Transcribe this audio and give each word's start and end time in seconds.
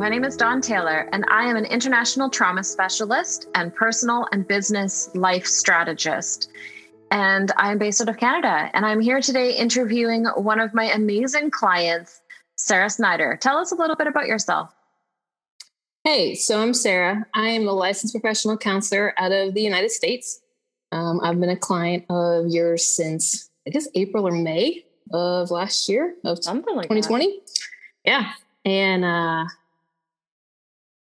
My 0.00 0.08
name 0.08 0.24
is 0.24 0.34
Dawn 0.34 0.62
Taylor, 0.62 1.10
and 1.12 1.26
I 1.28 1.44
am 1.44 1.56
an 1.56 1.66
international 1.66 2.30
trauma 2.30 2.64
specialist 2.64 3.48
and 3.54 3.74
personal 3.74 4.26
and 4.32 4.48
business 4.48 5.10
life 5.14 5.44
strategist. 5.44 6.48
And 7.10 7.52
I'm 7.58 7.76
based 7.76 8.00
out 8.00 8.08
of 8.08 8.16
Canada. 8.16 8.70
And 8.72 8.86
I'm 8.86 9.00
here 9.00 9.20
today 9.20 9.54
interviewing 9.54 10.24
one 10.36 10.58
of 10.58 10.72
my 10.72 10.84
amazing 10.84 11.50
clients, 11.50 12.22
Sarah 12.56 12.88
Snyder. 12.88 13.36
Tell 13.42 13.58
us 13.58 13.72
a 13.72 13.74
little 13.74 13.94
bit 13.94 14.06
about 14.06 14.26
yourself. 14.26 14.74
Hey, 16.04 16.34
so 16.34 16.62
I'm 16.62 16.72
Sarah. 16.72 17.26
I 17.34 17.48
am 17.48 17.68
a 17.68 17.72
licensed 17.72 18.14
professional 18.14 18.56
counselor 18.56 19.12
out 19.18 19.32
of 19.32 19.52
the 19.52 19.60
United 19.60 19.90
States. 19.90 20.40
Um, 20.92 21.20
I've 21.22 21.38
been 21.38 21.50
a 21.50 21.58
client 21.58 22.06
of 22.08 22.46
yours 22.46 22.86
since, 22.86 23.50
I 23.66 23.70
guess, 23.70 23.86
April 23.94 24.26
or 24.26 24.32
May 24.32 24.82
of 25.12 25.50
last 25.50 25.90
year 25.90 26.14
of 26.24 26.42
something 26.42 26.74
like 26.74 26.88
2020. 26.88 27.26
That. 27.26 27.42
Yeah. 28.06 28.32
And 28.64 29.04
uh, 29.04 29.44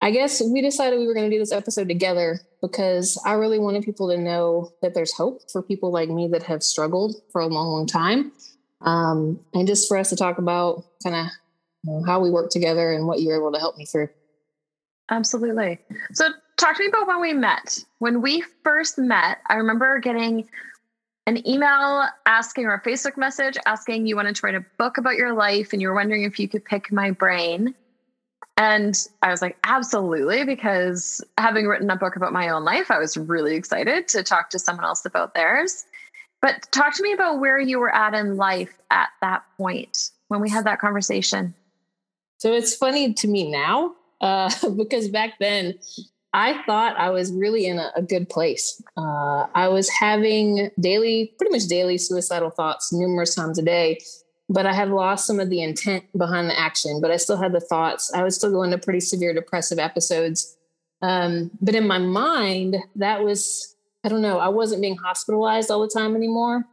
I 0.02 0.10
guess 0.12 0.42
we 0.42 0.62
decided 0.62 1.00
we 1.00 1.06
were 1.06 1.14
going 1.14 1.30
to 1.30 1.36
do 1.36 1.40
this 1.40 1.52
episode 1.52 1.88
together 1.88 2.40
because 2.62 3.22
I 3.26 3.34
really 3.34 3.60
wanted 3.60 3.84
people 3.84 4.10
to 4.10 4.18
know 4.18 4.72
that 4.82 4.96
there's 4.96 5.14
hope 5.14 5.52
for 5.52 5.62
people 5.62 5.92
like 5.92 6.10
me 6.10 6.28
that 6.30 6.44
have 6.44 6.64
struggled 6.64 7.16
for 7.32 7.42
a 7.42 7.48
long, 7.48 7.68
long 7.68 7.86
time. 7.86 8.32
Um, 8.82 9.40
and 9.54 9.68
just 9.68 9.88
for 9.88 9.98
us 9.98 10.10
to 10.10 10.16
talk 10.16 10.40
about 10.40 10.86
kind 11.04 11.16
of 11.16 11.28
you 11.84 11.94
know, 11.94 12.04
how 12.04 12.20
we 12.20 12.32
work 12.32 12.50
together 12.50 12.92
and 12.92 13.06
what 13.06 13.20
you 13.20 13.30
were 13.30 13.38
able 13.38 13.52
to 13.52 13.60
help 13.60 13.78
me 13.78 13.86
through. 13.86 14.10
Absolutely. 15.12 15.78
So, 16.14 16.30
talk 16.58 16.78
to 16.78 16.84
me 16.84 16.88
about 16.88 17.08
when 17.08 17.22
we 17.22 17.34
met. 17.34 17.84
When 18.00 18.22
we 18.22 18.44
first 18.64 18.98
met, 18.98 19.40
I 19.50 19.56
remember 19.56 20.00
getting 20.00 20.48
an 21.28 21.48
email 21.48 22.08
asking 22.26 22.66
or 22.66 22.74
a 22.74 22.82
Facebook 22.82 23.18
message 23.18 23.58
asking 23.66 24.08
you 24.08 24.16
wanted 24.16 24.36
to 24.38 24.46
write 24.46 24.56
a 24.56 24.66
book 24.78 24.98
about 24.98 25.16
your 25.16 25.34
life 25.34 25.74
and 25.74 25.82
you 25.82 25.90
were 25.90 25.94
wondering 25.94 26.24
if 26.24 26.40
you 26.40 26.48
could 26.48 26.66
pick 26.66 26.92
my 26.92 27.12
brain. 27.12 27.76
And 28.62 28.96
I 29.24 29.32
was 29.32 29.42
like, 29.42 29.58
absolutely, 29.64 30.46
because 30.46 31.20
having 31.40 31.66
written 31.66 31.90
a 31.90 31.96
book 31.96 32.16
about 32.16 32.32
my 32.32 32.48
own 32.50 32.64
life, 32.64 32.92
I 32.92 33.00
was 33.00 33.18
really 33.18 33.56
excited 33.56 34.08
to 34.10 34.22
talk 34.22 34.52
to 34.52 34.60
someone 34.60 34.86
else 34.86 35.04
about 35.04 35.34
theirs. 35.34 35.84
But 36.44 36.72
talk 36.72 36.96
to 36.98 37.02
me 37.02 37.12
about 37.12 37.40
where 37.40 37.60
you 37.60 37.80
were 37.80 37.94
at 37.94 38.14
in 38.14 38.38
life 38.38 38.78
at 38.92 39.10
that 39.22 39.42
point 39.58 40.12
when 40.28 40.42
we 40.42 40.50
had 40.52 40.64
that 40.66 40.80
conversation. 40.80 41.56
So 42.38 42.54
it's 42.54 42.76
funny 42.76 43.16
to 43.16 43.28
me 43.28 43.50
now 43.50 43.96
uh, 44.22 44.52
because 44.78 45.08
back 45.08 45.40
then 45.40 45.80
I 46.32 46.62
thought 46.68 46.96
I 46.98 47.10
was 47.10 47.34
really 47.34 47.66
in 47.66 47.80
a, 47.80 47.92
a 47.96 48.04
good 48.04 48.30
place. 48.30 48.80
Uh, 48.96 49.48
I 49.56 49.70
was 49.70 49.90
having 49.90 50.70
daily, 50.80 51.34
pretty 51.40 51.52
much 51.52 51.66
daily 51.66 51.98
suicidal 51.98 52.52
thoughts 52.52 52.94
numerous 52.94 53.34
times 53.34 53.58
a 53.58 53.64
day, 53.64 54.02
but 54.52 54.66
I 54.66 54.74
had 54.74 54.90
lost 54.90 55.26
some 55.26 55.40
of 55.40 55.50
the 55.50 55.64
intent 55.64 56.04
behind 56.18 56.50
the 56.50 56.60
action, 56.60 57.00
but 57.00 57.10
I 57.10 57.16
still 57.16 57.38
had 57.38 57.54
the 57.54 57.62
thoughts. 57.62 58.14
I 58.14 58.22
was 58.22 58.36
still 58.36 58.52
going 58.52 58.72
to 58.72 58.78
pretty 58.78 59.00
severe 59.00 59.34
depressive 59.34 59.80
episodes. 59.80 60.58
Um, 61.02 61.52
but 61.62 61.74
in 61.74 61.88
my 61.88 62.00
mind, 62.00 62.76
that 62.98 63.24
was, 63.24 63.78
I 64.04 64.10
don't 64.10 64.22
know, 64.22 64.40
I 64.40 64.50
wasn't 64.50 64.82
being 64.82 64.98
hospitalized 64.98 65.72
all 65.72 65.80
the 65.80 65.88
time 65.88 66.18
anymore. 66.18 66.66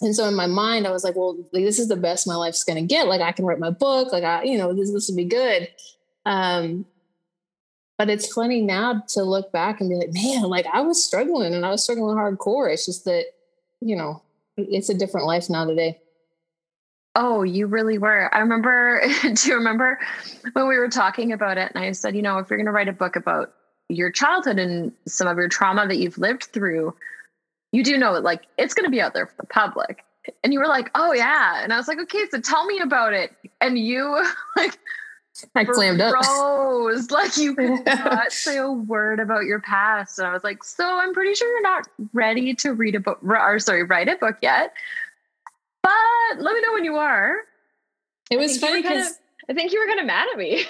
And 0.00 0.16
so 0.16 0.26
in 0.26 0.34
my 0.34 0.46
mind, 0.46 0.84
I 0.84 0.90
was 0.90 1.04
like, 1.04 1.14
well, 1.14 1.36
like, 1.52 1.64
this 1.64 1.78
is 1.78 1.86
the 1.86 1.96
best 1.96 2.26
my 2.26 2.34
life's 2.34 2.64
going 2.64 2.76
to 2.76 2.94
get. 2.94 3.06
Like 3.06 3.20
I 3.20 3.30
can 3.30 3.44
write 3.44 3.60
my 3.60 3.70
book. 3.70 4.12
Like 4.12 4.24
I, 4.24 4.42
you 4.42 4.58
know, 4.58 4.72
this, 4.72 4.92
this 4.92 5.08
will 5.08 5.16
be 5.16 5.24
good. 5.24 5.68
Um, 6.26 6.86
but 7.98 8.10
it's 8.10 8.32
funny 8.32 8.62
now 8.62 9.04
to 9.10 9.22
look 9.22 9.52
back 9.52 9.80
and 9.80 9.88
be 9.88 9.94
like, 9.94 10.12
man, 10.12 10.42
like 10.42 10.66
I 10.72 10.80
was 10.80 11.02
struggling 11.02 11.54
and 11.54 11.64
I 11.64 11.70
was 11.70 11.84
struggling 11.84 12.16
hardcore. 12.16 12.72
It's 12.72 12.84
just 12.86 13.04
that, 13.04 13.26
you 13.80 13.94
know, 13.94 14.22
it's 14.56 14.88
a 14.88 14.94
different 14.94 15.28
life 15.28 15.48
now 15.48 15.64
today. 15.64 16.00
Oh, 17.14 17.42
you 17.42 17.66
really 17.66 17.98
were. 17.98 18.34
I 18.34 18.38
remember, 18.38 19.02
do 19.22 19.48
you 19.48 19.54
remember 19.56 19.98
when 20.52 20.68
we 20.68 20.78
were 20.78 20.88
talking 20.88 21.32
about 21.32 21.58
it? 21.58 21.70
And 21.74 21.84
I 21.84 21.92
said, 21.92 22.16
you 22.16 22.22
know, 22.22 22.38
if 22.38 22.48
you're 22.48 22.56
going 22.56 22.66
to 22.66 22.72
write 22.72 22.88
a 22.88 22.92
book 22.92 23.16
about 23.16 23.52
your 23.88 24.10
childhood 24.10 24.58
and 24.58 24.92
some 25.06 25.28
of 25.28 25.36
your 25.36 25.48
trauma 25.48 25.86
that 25.86 25.98
you've 25.98 26.18
lived 26.18 26.44
through, 26.44 26.94
you 27.72 27.84
do 27.84 27.98
know 27.98 28.14
it, 28.14 28.22
like 28.22 28.46
it's 28.58 28.74
going 28.74 28.84
to 28.84 28.90
be 28.90 29.00
out 29.00 29.14
there 29.14 29.26
for 29.26 29.34
the 29.38 29.46
public. 29.46 30.04
And 30.44 30.52
you 30.52 30.60
were 30.60 30.68
like, 30.68 30.90
oh, 30.94 31.12
yeah. 31.12 31.62
And 31.62 31.72
I 31.72 31.76
was 31.76 31.88
like, 31.88 31.98
okay, 31.98 32.24
so 32.30 32.40
tell 32.40 32.64
me 32.64 32.78
about 32.78 33.12
it. 33.12 33.32
And 33.60 33.78
you, 33.78 34.24
like, 34.56 34.78
I 35.54 35.64
slammed 35.64 36.00
up. 36.00 36.14
Rose, 36.14 37.10
like 37.10 37.36
you 37.36 37.54
could 37.54 37.84
not 37.86 38.32
say 38.32 38.58
a 38.58 38.70
word 38.70 39.18
about 39.18 39.44
your 39.44 39.60
past. 39.60 40.18
And 40.18 40.28
I 40.28 40.32
was 40.32 40.44
like, 40.44 40.62
so 40.62 40.84
I'm 40.84 41.14
pretty 41.14 41.34
sure 41.34 41.50
you're 41.50 41.62
not 41.62 41.88
ready 42.12 42.54
to 42.56 42.74
read 42.74 42.94
a 42.94 43.00
book 43.00 43.18
or 43.22 43.58
sorry, 43.58 43.82
write 43.82 44.08
a 44.08 44.16
book 44.16 44.36
yet. 44.42 44.74
But 46.34 46.42
let 46.42 46.54
me 46.54 46.60
know 46.62 46.72
when 46.72 46.84
you 46.84 46.96
are. 46.96 47.36
It 48.30 48.38
was 48.38 48.58
funny 48.58 48.82
because 48.82 49.18
I 49.50 49.54
think 49.54 49.72
you 49.72 49.80
were 49.80 49.86
kind 49.86 50.00
of 50.00 50.06
mad 50.06 50.28
at 50.32 50.38
me. 50.38 50.64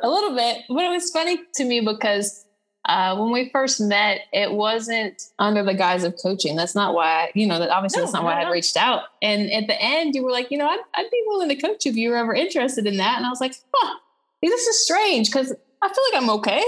a 0.00 0.08
little 0.08 0.34
bit. 0.34 0.58
But 0.68 0.84
it 0.84 0.90
was 0.90 1.10
funny 1.10 1.38
to 1.54 1.64
me 1.64 1.80
because 1.80 2.44
uh, 2.84 3.16
when 3.16 3.32
we 3.32 3.48
first 3.50 3.80
met, 3.80 4.22
it 4.32 4.52
wasn't 4.52 5.22
under 5.38 5.62
the 5.62 5.72
guise 5.72 6.04
of 6.04 6.16
coaching. 6.22 6.56
That's 6.56 6.74
not 6.74 6.94
why, 6.94 7.30
you 7.34 7.46
know, 7.46 7.58
that 7.58 7.70
obviously 7.70 8.00
no, 8.00 8.06
that's 8.06 8.12
not 8.12 8.24
why 8.24 8.42
I 8.42 8.50
reached 8.50 8.76
out. 8.76 9.04
And 9.22 9.50
at 9.52 9.66
the 9.66 9.80
end, 9.80 10.14
you 10.14 10.24
were 10.24 10.32
like, 10.32 10.50
you 10.50 10.58
know, 10.58 10.68
I'd, 10.68 10.80
I'd 10.94 11.10
be 11.10 11.22
willing 11.26 11.48
to 11.48 11.56
coach 11.56 11.86
you 11.86 11.92
if 11.92 11.96
you 11.96 12.10
were 12.10 12.16
ever 12.16 12.34
interested 12.34 12.86
in 12.86 12.96
that. 12.98 13.16
And 13.16 13.24
I 13.24 13.30
was 13.30 13.40
like, 13.40 13.54
huh, 13.72 13.98
this 14.42 14.66
is 14.66 14.84
strange 14.84 15.28
because 15.28 15.54
I 15.80 15.88
feel 15.88 16.04
like 16.12 16.22
I'm 16.22 16.30
okay. 16.30 16.62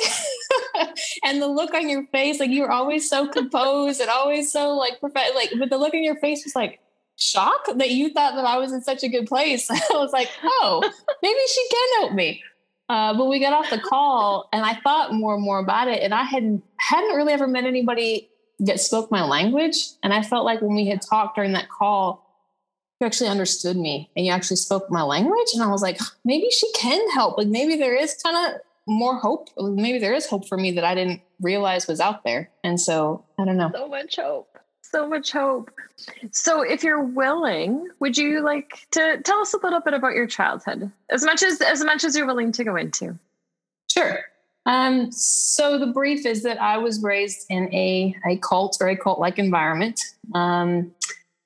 and 1.24 1.42
the 1.42 1.48
look 1.48 1.74
on 1.74 1.88
your 1.88 2.06
face, 2.06 2.40
like 2.40 2.50
you 2.50 2.62
were 2.62 2.70
always 2.70 3.10
so 3.10 3.28
composed 3.28 4.00
and 4.00 4.08
always 4.08 4.50
so 4.50 4.70
like 4.70 5.00
perfect, 5.00 5.34
like, 5.34 5.52
but 5.58 5.68
the 5.68 5.78
look 5.78 5.94
on 5.94 6.02
your 6.04 6.16
face 6.16 6.44
was 6.44 6.54
like, 6.54 6.80
shock 7.16 7.66
that 7.76 7.90
you 7.90 8.10
thought 8.10 8.34
that 8.34 8.44
I 8.44 8.58
was 8.58 8.72
in 8.72 8.82
such 8.82 9.02
a 9.02 9.08
good 9.08 9.26
place. 9.26 9.70
I 9.70 9.78
was 9.92 10.12
like, 10.12 10.28
oh, 10.42 10.82
maybe 11.22 11.38
she 11.48 11.68
can 11.70 12.00
help 12.00 12.12
me. 12.12 12.42
Uh, 12.88 13.16
but 13.16 13.26
we 13.26 13.40
got 13.40 13.52
off 13.52 13.70
the 13.70 13.78
call 13.78 14.48
and 14.52 14.64
I 14.64 14.74
thought 14.74 15.14
more 15.14 15.34
and 15.34 15.42
more 15.42 15.58
about 15.58 15.88
it. 15.88 16.02
And 16.02 16.12
I 16.12 16.24
hadn't 16.24 16.62
hadn't 16.78 17.16
really 17.16 17.32
ever 17.32 17.46
met 17.46 17.64
anybody 17.64 18.28
that 18.60 18.78
spoke 18.78 19.10
my 19.10 19.24
language. 19.24 19.76
And 20.02 20.12
I 20.12 20.22
felt 20.22 20.44
like 20.44 20.60
when 20.60 20.74
we 20.74 20.86
had 20.86 21.00
talked 21.00 21.36
during 21.36 21.52
that 21.52 21.68
call, 21.70 22.24
you 23.00 23.06
actually 23.06 23.30
understood 23.30 23.76
me 23.76 24.10
and 24.16 24.26
you 24.26 24.32
actually 24.32 24.58
spoke 24.58 24.90
my 24.90 25.02
language. 25.02 25.48
And 25.54 25.62
I 25.62 25.68
was 25.68 25.82
like, 25.82 25.98
maybe 26.24 26.50
she 26.50 26.70
can 26.72 27.10
help. 27.10 27.38
Like 27.38 27.48
maybe 27.48 27.76
there 27.76 27.96
is 27.96 28.14
kind 28.22 28.54
of 28.54 28.60
more 28.86 29.16
hope. 29.16 29.48
Maybe 29.56 29.98
there 29.98 30.12
is 30.12 30.26
hope 30.26 30.46
for 30.46 30.58
me 30.58 30.72
that 30.72 30.84
I 30.84 30.94
didn't 30.94 31.22
realize 31.40 31.86
was 31.86 32.00
out 32.00 32.22
there. 32.22 32.50
And 32.62 32.78
so 32.78 33.24
I 33.38 33.46
don't 33.46 33.56
know. 33.56 33.70
So 33.72 33.88
much 33.88 34.16
hope 34.16 34.53
so 34.94 35.08
much 35.08 35.32
hope. 35.32 35.72
So, 36.30 36.62
if 36.62 36.84
you're 36.84 37.02
willing, 37.02 37.88
would 37.98 38.16
you 38.16 38.42
like 38.42 38.86
to 38.92 39.20
tell 39.24 39.40
us 39.40 39.52
a 39.52 39.58
little 39.58 39.80
bit 39.80 39.92
about 39.92 40.14
your 40.14 40.28
childhood, 40.28 40.90
as 41.10 41.24
much 41.24 41.42
as 41.42 41.60
as 41.60 41.82
much 41.82 42.04
as 42.04 42.16
you're 42.16 42.26
willing 42.26 42.52
to 42.52 42.64
go 42.64 42.76
into? 42.76 43.18
Sure. 43.90 44.20
Um, 44.66 45.10
so 45.12 45.78
the 45.78 45.88
brief 45.88 46.24
is 46.24 46.42
that 46.44 46.60
I 46.60 46.78
was 46.78 47.02
raised 47.02 47.46
in 47.50 47.72
a 47.74 48.14
a 48.24 48.36
cult 48.36 48.78
or 48.80 48.88
a 48.88 48.96
cult 48.96 49.18
like 49.18 49.38
environment. 49.38 50.00
Um, 50.32 50.92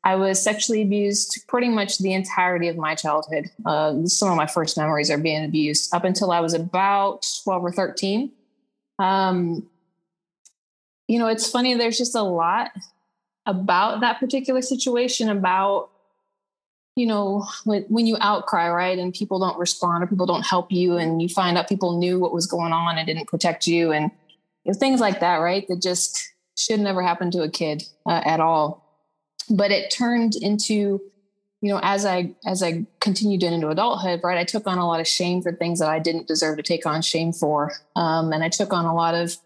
I 0.04 0.14
was 0.14 0.42
sexually 0.42 0.82
abused 0.82 1.44
pretty 1.48 1.68
much 1.68 1.98
the 1.98 2.12
entirety 2.12 2.68
of 2.68 2.76
my 2.76 2.94
childhood. 2.94 3.50
Uh, 3.64 4.04
some 4.04 4.30
of 4.30 4.36
my 4.36 4.46
first 4.46 4.76
memories 4.76 5.10
are 5.10 5.18
being 5.18 5.44
abused 5.44 5.94
up 5.94 6.04
until 6.04 6.30
I 6.30 6.40
was 6.40 6.54
about 6.54 7.26
12 7.44 7.64
or 7.64 7.72
13. 7.72 8.30
Um, 8.98 9.68
you 11.08 11.18
know, 11.18 11.26
it's 11.26 11.50
funny, 11.50 11.74
there's 11.74 11.98
just 11.98 12.14
a 12.14 12.22
lot 12.22 12.70
about 13.48 14.00
that 14.02 14.20
particular 14.20 14.60
situation 14.60 15.30
about 15.30 15.88
you 16.94 17.06
know 17.06 17.46
when, 17.64 17.82
when 17.84 18.06
you 18.06 18.16
outcry 18.20 18.68
right 18.68 18.98
and 18.98 19.14
people 19.14 19.38
don't 19.38 19.58
respond 19.58 20.04
or 20.04 20.06
people 20.06 20.26
don't 20.26 20.46
help 20.46 20.70
you 20.70 20.98
and 20.98 21.22
you 21.22 21.28
find 21.28 21.56
out 21.56 21.68
people 21.68 21.98
knew 21.98 22.20
what 22.20 22.32
was 22.32 22.46
going 22.46 22.72
on 22.72 22.98
and 22.98 23.06
didn't 23.06 23.26
protect 23.26 23.66
you 23.66 23.90
and 23.90 24.10
you 24.64 24.72
know, 24.72 24.78
things 24.78 25.00
like 25.00 25.20
that 25.20 25.36
right 25.36 25.66
that 25.68 25.80
just 25.80 26.32
should 26.56 26.78
never 26.78 27.02
happen 27.02 27.30
to 27.30 27.42
a 27.42 27.48
kid 27.48 27.84
uh, 28.04 28.20
at 28.24 28.40
all. 28.40 28.84
But 29.48 29.70
it 29.70 29.90
turned 29.90 30.34
into 30.34 31.00
you 31.60 31.72
know 31.72 31.80
as 31.82 32.04
i 32.04 32.32
as 32.46 32.62
i 32.62 32.86
continued 33.00 33.42
into 33.42 33.68
adulthood 33.68 34.20
right 34.22 34.38
i 34.38 34.44
took 34.44 34.66
on 34.68 34.78
a 34.78 34.86
lot 34.86 35.00
of 35.00 35.08
shame 35.08 35.42
for 35.42 35.52
things 35.52 35.80
that 35.80 35.88
i 35.88 35.98
didn't 35.98 36.28
deserve 36.28 36.56
to 36.56 36.62
take 36.62 36.86
on 36.86 37.02
shame 37.02 37.32
for 37.32 37.72
um, 37.96 38.32
and 38.32 38.44
i 38.44 38.48
took 38.48 38.72
on 38.72 38.84
a 38.84 38.94
lot 38.94 39.14
of 39.14 39.36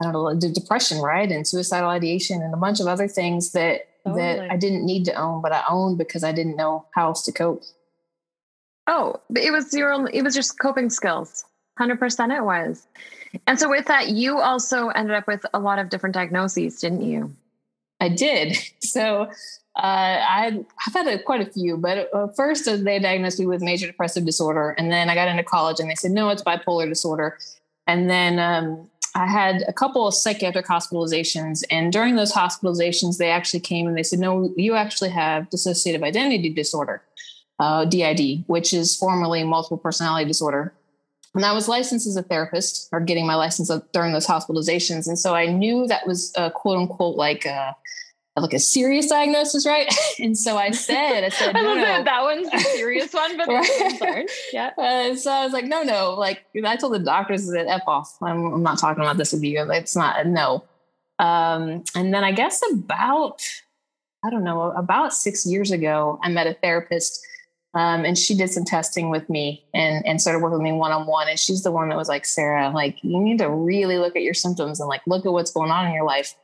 I 0.00 0.04
don't 0.04 0.12
know, 0.12 0.52
depression, 0.52 1.00
right? 1.00 1.30
And 1.30 1.46
suicidal 1.46 1.90
ideation 1.90 2.40
and 2.40 2.54
a 2.54 2.56
bunch 2.56 2.80
of 2.80 2.86
other 2.86 3.08
things 3.08 3.52
that 3.52 3.88
totally. 4.04 4.22
that 4.22 4.50
I 4.50 4.56
didn't 4.56 4.84
need 4.84 5.04
to 5.06 5.14
own, 5.14 5.42
but 5.42 5.52
I 5.52 5.64
owned 5.68 5.98
because 5.98 6.22
I 6.22 6.32
didn't 6.32 6.56
know 6.56 6.86
how 6.94 7.08
else 7.08 7.24
to 7.24 7.32
cope. 7.32 7.62
Oh, 8.86 9.20
it 9.34 9.52
was 9.52 9.74
your 9.74 10.08
it 10.10 10.22
was 10.22 10.34
just 10.34 10.58
coping 10.58 10.90
skills. 10.90 11.44
100% 11.78 12.36
it 12.36 12.44
was. 12.44 12.86
And 13.46 13.58
so 13.58 13.68
with 13.68 13.86
that, 13.86 14.08
you 14.08 14.40
also 14.40 14.88
ended 14.88 15.14
up 15.14 15.26
with 15.26 15.44
a 15.54 15.60
lot 15.60 15.78
of 15.78 15.90
different 15.90 16.14
diagnoses, 16.14 16.80
didn't 16.80 17.02
you? 17.02 17.34
I 18.00 18.08
did. 18.08 18.56
So 18.80 19.28
uh, 19.76 19.82
I, 19.82 20.64
I've 20.86 20.94
had 20.94 21.06
a, 21.06 21.22
quite 21.22 21.46
a 21.46 21.52
few, 21.52 21.76
but 21.76 22.08
uh, 22.14 22.28
first 22.28 22.66
uh, 22.66 22.76
they 22.76 22.98
diagnosed 22.98 23.38
me 23.38 23.44
with 23.44 23.60
major 23.60 23.86
depressive 23.86 24.24
disorder. 24.24 24.70
And 24.78 24.90
then 24.90 25.10
I 25.10 25.14
got 25.14 25.28
into 25.28 25.44
college 25.44 25.78
and 25.78 25.90
they 25.90 25.94
said, 25.94 26.12
no, 26.12 26.30
it's 26.30 26.42
bipolar 26.42 26.88
disorder. 26.88 27.38
And 27.86 28.08
then 28.08 28.38
um, 28.38 28.88
I 29.18 29.26
had 29.26 29.64
a 29.66 29.72
couple 29.72 30.06
of 30.06 30.14
psychiatric 30.14 30.66
hospitalizations, 30.66 31.64
and 31.70 31.92
during 31.92 32.16
those 32.16 32.32
hospitalizations, 32.32 33.18
they 33.18 33.30
actually 33.30 33.60
came 33.60 33.86
and 33.86 33.96
they 33.96 34.02
said, 34.02 34.18
"No, 34.18 34.52
you 34.56 34.74
actually 34.74 35.10
have 35.10 35.50
dissociative 35.50 36.02
identity 36.02 36.50
disorder, 36.50 37.02
uh, 37.58 37.84
DID, 37.84 38.44
which 38.46 38.72
is 38.72 38.96
formerly 38.96 39.44
multiple 39.44 39.78
personality 39.78 40.26
disorder." 40.26 40.72
and 41.34 41.44
I 41.44 41.52
was 41.52 41.68
licensed 41.68 42.06
as 42.06 42.16
a 42.16 42.22
therapist 42.22 42.88
or 42.90 43.00
getting 43.00 43.26
my 43.26 43.34
license 43.34 43.70
during 43.92 44.12
those 44.12 44.26
hospitalizations. 44.26 45.06
And 45.06 45.18
so 45.18 45.34
I 45.34 45.46
knew 45.46 45.86
that 45.86 46.06
was 46.06 46.32
a 46.36 46.50
quote 46.50 46.78
unquote 46.78 47.16
like 47.16 47.44
a, 47.44 47.76
like 48.42 48.52
a 48.52 48.58
serious 48.58 49.06
diagnosis, 49.06 49.66
right? 49.66 49.92
and 50.18 50.36
so 50.36 50.56
I 50.56 50.70
said, 50.70 51.24
I 51.24 51.28
said, 51.28 51.48
I 51.56 51.60
no, 51.60 51.74
no. 51.74 51.80
that. 51.80 52.04
That 52.04 52.22
one's 52.22 52.50
the 52.50 52.58
serious 52.76 53.12
one, 53.12 53.36
but 53.36 53.48
right? 53.48 54.30
yeah. 54.52 54.70
Uh, 54.78 55.16
so 55.16 55.30
I 55.30 55.44
was 55.44 55.52
like, 55.52 55.64
no, 55.64 55.82
no. 55.82 56.14
Like 56.14 56.44
I 56.64 56.76
told 56.76 56.94
the 56.94 56.98
doctors 56.98 57.46
that 57.48 57.66
F 57.68 57.82
off. 57.86 58.16
I'm, 58.22 58.54
I'm 58.54 58.62
not 58.62 58.78
talking 58.78 59.02
about 59.02 59.16
this 59.16 59.32
with 59.32 59.42
you. 59.42 59.70
It's 59.70 59.96
not 59.96 60.24
a 60.24 60.28
no. 60.28 60.64
Um, 61.18 61.84
and 61.94 62.14
then 62.14 62.24
I 62.24 62.32
guess 62.32 62.62
about, 62.72 63.42
I 64.24 64.30
don't 64.30 64.44
know, 64.44 64.70
about 64.72 65.12
six 65.12 65.44
years 65.44 65.70
ago, 65.70 66.18
I 66.22 66.28
met 66.28 66.46
a 66.46 66.54
therapist 66.54 67.26
um, 67.74 68.04
and 68.04 68.16
she 68.16 68.34
did 68.34 68.50
some 68.50 68.64
testing 68.64 69.10
with 69.10 69.28
me 69.28 69.64
and, 69.74 70.04
and 70.06 70.20
started 70.20 70.40
working 70.40 70.58
with 70.58 70.64
me 70.64 70.72
one 70.72 70.92
on 70.92 71.06
one. 71.06 71.28
And 71.28 71.38
she's 71.38 71.62
the 71.62 71.70
one 71.70 71.88
that 71.90 71.98
was 71.98 72.08
like, 72.08 72.24
Sarah, 72.24 72.70
like, 72.70 72.98
you 73.02 73.20
need 73.20 73.38
to 73.38 73.50
really 73.50 73.98
look 73.98 74.16
at 74.16 74.22
your 74.22 74.34
symptoms 74.34 74.80
and 74.80 74.88
like 74.88 75.02
look 75.06 75.26
at 75.26 75.32
what's 75.32 75.50
going 75.50 75.70
on 75.70 75.86
in 75.86 75.92
your 75.92 76.04
life. 76.04 76.34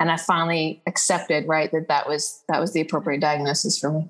And 0.00 0.10
I 0.10 0.16
finally 0.16 0.82
accepted, 0.86 1.46
right, 1.46 1.70
that 1.72 1.88
that 1.88 2.08
was 2.08 2.42
that 2.48 2.58
was 2.58 2.72
the 2.72 2.80
appropriate 2.80 3.20
diagnosis 3.20 3.78
for 3.78 3.92
me. 3.92 4.08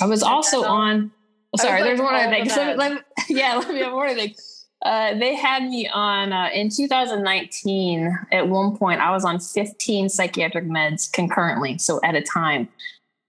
I 0.00 0.06
was 0.06 0.22
also 0.22 0.64
on. 0.64 1.12
Sorry, 1.56 1.82
there's 1.82 2.00
one 2.00 2.14
other 2.14 2.28
thing. 2.28 2.48
Let 2.56 2.66
me, 2.66 2.74
let 2.76 2.92
me, 2.92 3.00
yeah, 3.30 3.54
let 3.56 3.72
me 3.72 3.80
have 3.80 3.94
one 3.94 4.08
other 4.08 4.18
thing. 4.18 4.34
Uh, 4.84 5.14
they 5.14 5.34
had 5.34 5.62
me 5.62 5.88
on 5.88 6.32
uh, 6.32 6.50
in 6.52 6.68
2019. 6.68 8.18
At 8.32 8.48
one 8.48 8.76
point, 8.76 9.00
I 9.00 9.10
was 9.12 9.24
on 9.24 9.38
15 9.38 10.08
psychiatric 10.08 10.66
meds 10.66 11.10
concurrently, 11.10 11.78
so 11.78 12.00
at 12.04 12.14
a 12.14 12.20
time, 12.20 12.68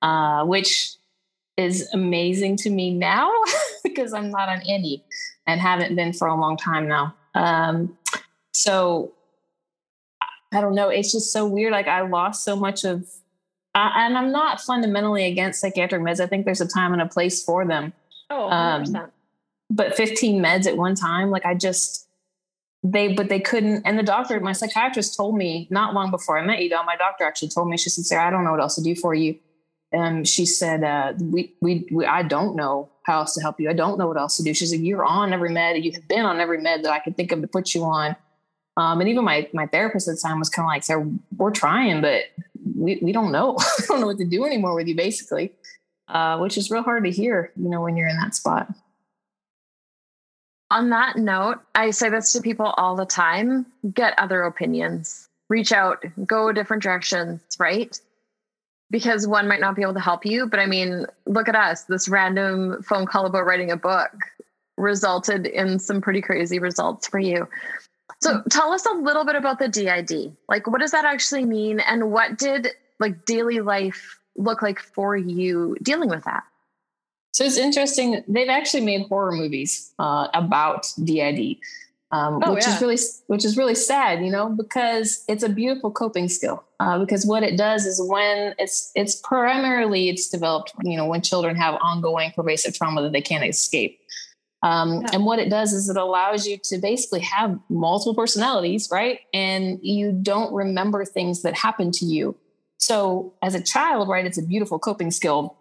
uh, 0.01 0.44
which 0.44 0.98
is 1.56 1.88
amazing 1.94 2.57
to 2.57 2.69
me 2.69 2.94
now 2.94 3.31
because 3.83 4.13
I'm 4.13 4.30
not 4.30 4.50
on 4.50 4.62
any 4.68 5.04
and 5.45 5.62
haven't 5.62 5.95
been 5.95 6.13
for 6.13 6.27
a 6.27 6.36
long 6.36 6.57
time 6.57 6.88
now. 6.88 7.15
Um, 7.33 7.98
so 8.54 9.13
I 10.57 10.62
don't 10.62 10.75
know. 10.75 10.89
It's 10.89 11.12
just 11.12 11.31
so 11.31 11.45
weird. 11.45 11.71
Like 11.71 11.88
I 11.88 12.01
lost 12.01 12.44
so 12.44 12.56
much 12.56 12.83
of, 12.83 13.04
uh, 13.75 13.92
and 13.95 14.18
I'm 14.18 14.31
not 14.31 14.59
fundamentally 14.59 15.25
against 15.25 15.62
psychiatric 15.62 16.01
meds. 16.01 16.19
I 16.19 16.25
think 16.25 16.45
there's 16.45 16.62
a 16.62 16.68
time 16.68 16.94
and 16.94 17.01
a 17.01 17.06
place 17.06 17.44
for 17.44 17.65
them. 17.65 17.94
Oh, 18.30 18.50
100%. 18.51 18.95
Um, 18.95 19.12
but 19.69 19.95
15 19.95 20.42
meds 20.42 20.65
at 20.65 20.77
one 20.77 20.95
time, 20.95 21.30
like 21.30 21.45
I 21.45 21.54
just, 21.54 22.07
they, 22.83 23.13
but 23.13 23.30
they 23.30 23.39
couldn't. 23.39 23.83
And 23.86 24.00
the 24.00 24.04
doctor, 24.04 24.39
my 24.39 24.54
psychiatrist 24.54 25.15
told 25.15 25.36
me 25.36 25.68
not 25.69 25.94
long 25.94 26.09
before 26.09 26.38
I 26.39 26.45
met 26.45 26.62
you, 26.62 26.69
though, 26.69 26.83
my 26.83 26.95
doctor 26.95 27.24
actually 27.24 27.50
told 27.50 27.69
me, 27.69 27.77
she 27.77 27.89
said, 27.89 28.06
Sarah, 28.06 28.27
I 28.27 28.30
don't 28.30 28.44
know 28.44 28.51
what 28.51 28.62
else 28.62 28.75
to 28.75 28.81
do 28.81 28.95
for 28.95 29.13
you 29.13 29.38
and 29.92 30.18
um, 30.18 30.24
she 30.25 30.45
said, 30.45 30.83
uh, 30.83 31.13
we, 31.19 31.56
we, 31.62 31.88
we, 31.92 32.06
I 32.06 32.21
don't 32.21 32.56
know 32.56 32.89
how 33.04 33.19
else 33.19 33.33
to 33.36 33.42
help 33.42 33.59
you. 33.59 33.69
I 33.69 33.74
don't 33.74 33.98
know 33.98 34.07
what 34.07 34.18
else 34.18 34.36
to 34.38 34.44
do. 34.44 34.54
She 34.54 34.65
said, 34.65 34.81
you're 34.81 35.06
on 35.06 35.31
every 35.31 35.50
med. 35.50 35.83
You 35.83 35.94
have 35.94 36.07
been 36.07 36.25
on 36.25 36.39
every 36.39 36.62
med 36.62 36.83
that 36.83 36.92
I 36.92 37.00
could 37.00 37.15
think 37.15 37.31
of 37.31 37.42
to 37.42 37.48
put 37.48 37.74
you 37.74 37.83
on. 37.86 38.15
Um, 38.77 39.01
and 39.01 39.09
even 39.09 39.25
my, 39.25 39.50
my 39.53 39.65
therapist 39.65 40.07
at 40.07 40.15
the 40.15 40.21
time 40.21 40.39
was 40.39 40.50
kind 40.50 40.65
of 40.65 40.69
like, 40.69 40.83
so 40.83 41.12
we're 41.35 41.51
trying, 41.51 42.00
but 42.00 42.24
we, 42.75 43.00
we 43.01 43.12
don't 43.12 43.31
know. 43.31 43.57
I 43.59 43.83
don't 43.88 44.00
know 44.00 44.07
what 44.07 44.19
to 44.19 44.25
do 44.25 44.45
anymore 44.45 44.75
with 44.75 44.88
you 44.88 44.95
basically. 44.95 45.51
Uh, 46.07 46.38
which 46.38 46.57
is 46.57 46.71
real 46.71 46.83
hard 46.83 47.03
to 47.03 47.12
hear, 47.12 47.51
you 47.57 47.68
know, 47.68 47.81
when 47.81 47.97
you're 47.97 48.07
in 48.07 48.15
that 48.15 48.33
spot. 48.33 48.74
On 50.71 50.89
that 50.91 51.18
note, 51.18 51.59
I 51.75 51.91
say 51.91 52.09
this 52.09 52.31
to 52.31 52.41
people 52.41 52.68
all 52.77 52.95
the 52.95 53.06
time, 53.06 53.65
get 53.94 54.18
other 54.18 54.44
opinions, 54.44 55.27
reach 55.50 55.73
out, 55.73 56.06
go 56.25 56.53
different 56.53 56.81
directions, 56.81 57.41
right? 57.59 58.00
because 58.89 59.27
one 59.27 59.47
might 59.47 59.59
not 59.59 59.75
be 59.75 59.81
able 59.81 59.94
to 59.94 60.00
help 60.00 60.25
you. 60.25 60.47
But 60.47 60.59
I 60.59 60.65
mean, 60.65 61.06
look 61.25 61.50
at 61.50 61.56
us. 61.56 61.83
This 61.83 62.07
random 62.07 62.81
phone 62.83 63.06
call 63.06 63.25
about 63.25 63.45
writing 63.45 63.71
a 63.71 63.77
book 63.77 64.12
resulted 64.77 65.45
in 65.45 65.80
some 65.80 66.01
pretty 66.01 66.21
crazy 66.21 66.59
results 66.59 67.07
for 67.07 67.19
you. 67.19 67.47
So 68.21 68.41
tell 68.49 68.71
us 68.71 68.85
a 68.85 68.93
little 68.93 69.25
bit 69.25 69.35
about 69.35 69.59
the 69.59 69.67
DID. 69.67 70.35
Like, 70.49 70.67
what 70.67 70.81
does 70.81 70.91
that 70.91 71.05
actually 71.05 71.45
mean? 71.45 71.79
And 71.79 72.11
what 72.11 72.37
did 72.37 72.69
like 72.99 73.25
daily 73.25 73.59
life 73.59 74.19
look 74.35 74.61
like 74.61 74.79
for 74.79 75.15
you 75.15 75.77
dealing 75.83 76.09
with 76.09 76.23
that? 76.23 76.43
So 77.31 77.43
it's 77.43 77.57
interesting. 77.57 78.23
They've 78.27 78.49
actually 78.49 78.85
made 78.85 79.07
horror 79.07 79.31
movies 79.31 79.93
uh, 79.99 80.27
about 80.33 80.91
DID 81.03 81.57
um, 82.11 82.41
oh, 82.43 82.53
which 82.53 82.65
yeah. 82.65 82.75
is 82.75 82.81
really 82.81 82.97
which 83.27 83.43
is 83.43 83.57
really 83.57 83.75
sad, 83.75 84.23
you 84.23 84.31
know, 84.31 84.49
because 84.49 85.25
it's 85.27 85.43
a 85.43 85.49
beautiful 85.49 85.91
coping 85.91 86.29
skill. 86.29 86.63
Uh, 86.79 86.99
because 86.99 87.25
what 87.25 87.43
it 87.43 87.57
does 87.57 87.85
is 87.85 88.01
when 88.01 88.55
it's 88.57 88.91
it's 88.95 89.15
primarily 89.15 90.07
it's 90.09 90.29
developed, 90.29 90.71
you 90.83 90.95
know, 90.95 91.05
when 91.05 91.21
children 91.21 91.55
have 91.55 91.75
ongoing 91.81 92.31
pervasive 92.31 92.73
trauma 92.73 93.01
that 93.01 93.11
they 93.11 93.21
can't 93.21 93.43
escape. 93.43 93.99
Um, 94.63 95.01
yeah. 95.01 95.07
And 95.13 95.25
what 95.25 95.39
it 95.39 95.50
does 95.50 95.74
is 95.74 95.89
it 95.89 95.98
allows 95.98 96.48
you 96.48 96.57
to 96.65 96.77
basically 96.77 97.21
have 97.21 97.59
multiple 97.69 98.15
personalities, 98.15 98.89
right? 98.92 99.19
And 99.33 99.80
you 99.81 100.12
don't 100.12 100.54
remember 100.54 101.06
things 101.06 101.44
that 101.44 101.56
happen 101.56 101.92
to 101.92 102.06
you. 102.06 102.36
So 102.77 103.33
as 103.42 103.56
a 103.56 103.62
child, 103.62 104.07
right, 104.07 104.25
it's 104.25 104.38
a 104.38 104.44
beautiful 104.44 104.80
coping 104.80 105.12
skill. 105.12 105.57